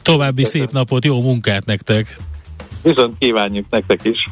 [0.09, 2.17] További szép napot, jó munkát nektek!
[2.83, 4.27] Viszont kívánjuk nektek is!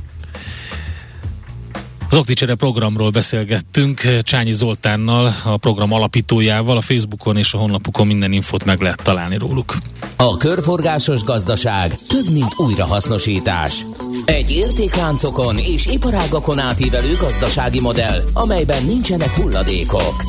[2.09, 6.77] Az Okticsere programról beszélgettünk Csányi Zoltánnal, a program alapítójával.
[6.77, 9.77] A Facebookon és a honlapukon minden infot meg lehet találni róluk.
[10.15, 13.85] A körforgásos gazdaság több, mint újrahasznosítás.
[14.25, 20.23] Egy értékláncokon és iparágakon átívelő gazdasági modell, amelyben nincsenek hulladékok.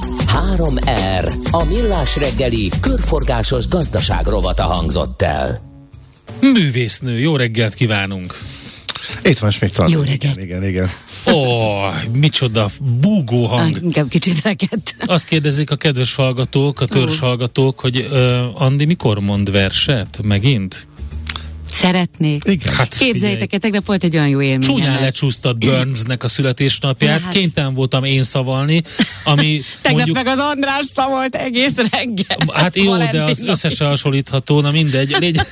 [0.57, 1.51] 3R.
[1.51, 5.61] A millás reggeli körforgásos gazdaság rovata hangzott el.
[6.41, 8.39] Művésznő, jó reggelt kívánunk!
[9.22, 10.37] Itt van Schmidt Jó reggelt!
[10.37, 10.91] Igen, igen, igen.
[11.33, 12.70] Ó, oh, micsoda
[13.01, 13.76] búgó hang.
[13.76, 14.97] Ah, inkább kicsit rekedt.
[15.07, 20.18] Azt kérdezik a kedves hallgatók, a törzs hallgatók, hogy uh, Andi mikor mond verset?
[20.22, 20.87] Megint?
[21.70, 22.43] Szeretnék.
[22.45, 22.74] Igen.
[22.74, 24.61] Hát Képzeljétek el, tegnap volt egy olyan jó élmény.
[24.61, 27.33] Csúnyán lecsúsztad Burnsnek a születésnapját, Hát.
[27.33, 28.83] kénytelen voltam én szavalni,
[29.24, 29.45] ami
[29.83, 30.16] Tegnap mondjuk...
[30.16, 32.39] meg az András szavolt egész reggel.
[32.53, 35.16] Hát jó, de az Valentin összesen hasonlítható, na mindegy.
[35.18, 35.37] Légy...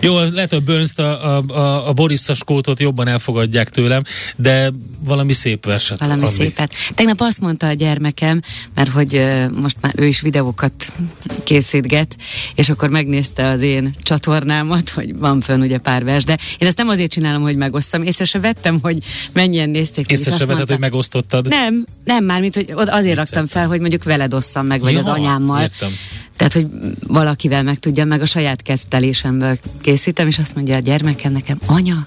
[0.00, 4.02] jó, lehet, hogy burns a, a, a, a Boris Skótot jobban elfogadják tőlem,
[4.36, 4.70] de
[5.04, 5.98] valami szép verset.
[5.98, 6.36] Valami Andi.
[6.36, 6.72] szépet.
[6.94, 8.40] Tegnap azt mondta a gyermekem,
[8.74, 10.92] mert hogy uh, most már ő is videókat
[11.44, 12.16] készítget,
[12.54, 16.76] és akkor megnézte az én csatornámat, hogy van fönn ugye pár vers, de én ezt
[16.76, 18.98] nem azért csinálom, hogy megosztam, észre se vettem, hogy
[19.32, 20.10] mennyien nézték.
[20.10, 21.48] és Észre se vetted, hogy megosztottad?
[21.48, 24.98] Nem, nem már, mint hogy azért raktam fel, hogy mondjuk veled osszam meg, vagy Ja,
[24.98, 25.60] az anyámmal.
[25.60, 25.90] értem.
[26.36, 26.66] Tehát, hogy
[27.06, 32.06] valakivel meg tudjam, meg a saját kettelésemből készítem, és azt mondja a gyermekem nekem, anya,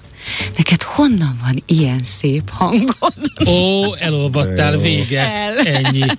[0.56, 3.14] neked honnan van ilyen szép hangod?
[3.46, 4.80] Ó, elolvadtál, Jó.
[4.80, 5.20] vége.
[5.20, 5.58] El.
[5.58, 6.04] Ennyi.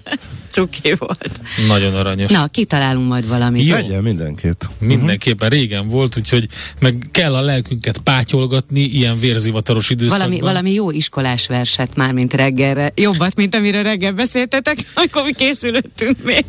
[0.60, 1.42] Cuki volt.
[1.68, 2.32] Nagyon aranyos.
[2.32, 3.68] Na, kitalálunk majd valamit.
[3.68, 3.76] Jó.
[3.76, 4.62] Legyen mindenképp.
[4.80, 6.48] Mindenképpen régen volt, úgyhogy
[6.80, 10.28] meg kell a lelkünket pátyolgatni ilyen vérzivataros időszakban.
[10.28, 12.92] Valami, valami jó iskolás verset már, mint reggelre.
[12.96, 16.46] Jobbat, mint amire reggel beszéltetek, amikor mi készülöttünk még.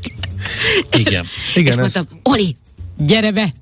[0.92, 1.24] Igen.
[1.54, 2.56] Igen, és ez- mondtam, Oli,
[2.96, 3.52] gyere be!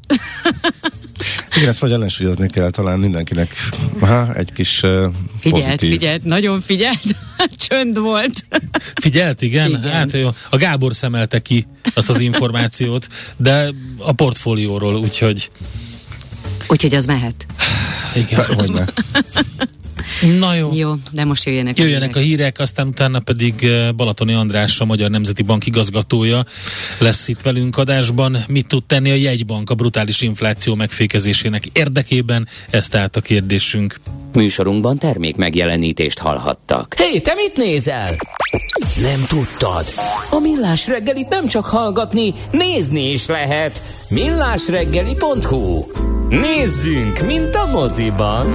[1.56, 3.54] Igen, ezt vagy ellensúlyozni kell talán mindenkinek.
[3.98, 4.90] Aha, egy kis uh,
[5.40, 5.90] Figyelt, pozitív.
[5.90, 7.02] figyelt, nagyon figyelt.
[7.68, 8.44] Csönd volt.
[8.94, 9.68] Figyelt, igen?
[9.68, 9.82] Igen.
[9.92, 10.28] Hát jó.
[10.50, 15.50] A Gábor szemelte ki azt az információt, de a portfólióról, úgyhogy
[16.68, 17.46] Úgyhogy az mehet.
[18.14, 18.44] igen.
[18.44, 18.84] Hogyne.
[20.38, 20.68] Na jó.
[20.74, 25.10] Jó, de most jöjjenek, Jöjjenek a hírek, aztán utána pedig eh, Balatoni András, a Magyar
[25.10, 26.46] Nemzeti Bank igazgatója
[26.98, 28.44] lesz itt velünk adásban.
[28.48, 32.48] Mit tud tenni a jegybank a brutális infláció megfékezésének érdekében?
[32.70, 34.00] Ez tehát a kérdésünk.
[34.32, 36.94] Műsorunkban termék megjelenítést hallhattak.
[36.96, 38.16] Hé, hey, te mit nézel?
[39.00, 39.84] Nem tudtad?
[40.30, 43.82] A Millás reggelit nem csak hallgatni, nézni is lehet.
[44.10, 45.84] Millásreggeli.hu
[46.28, 48.46] Nézzünk, mint a moziban!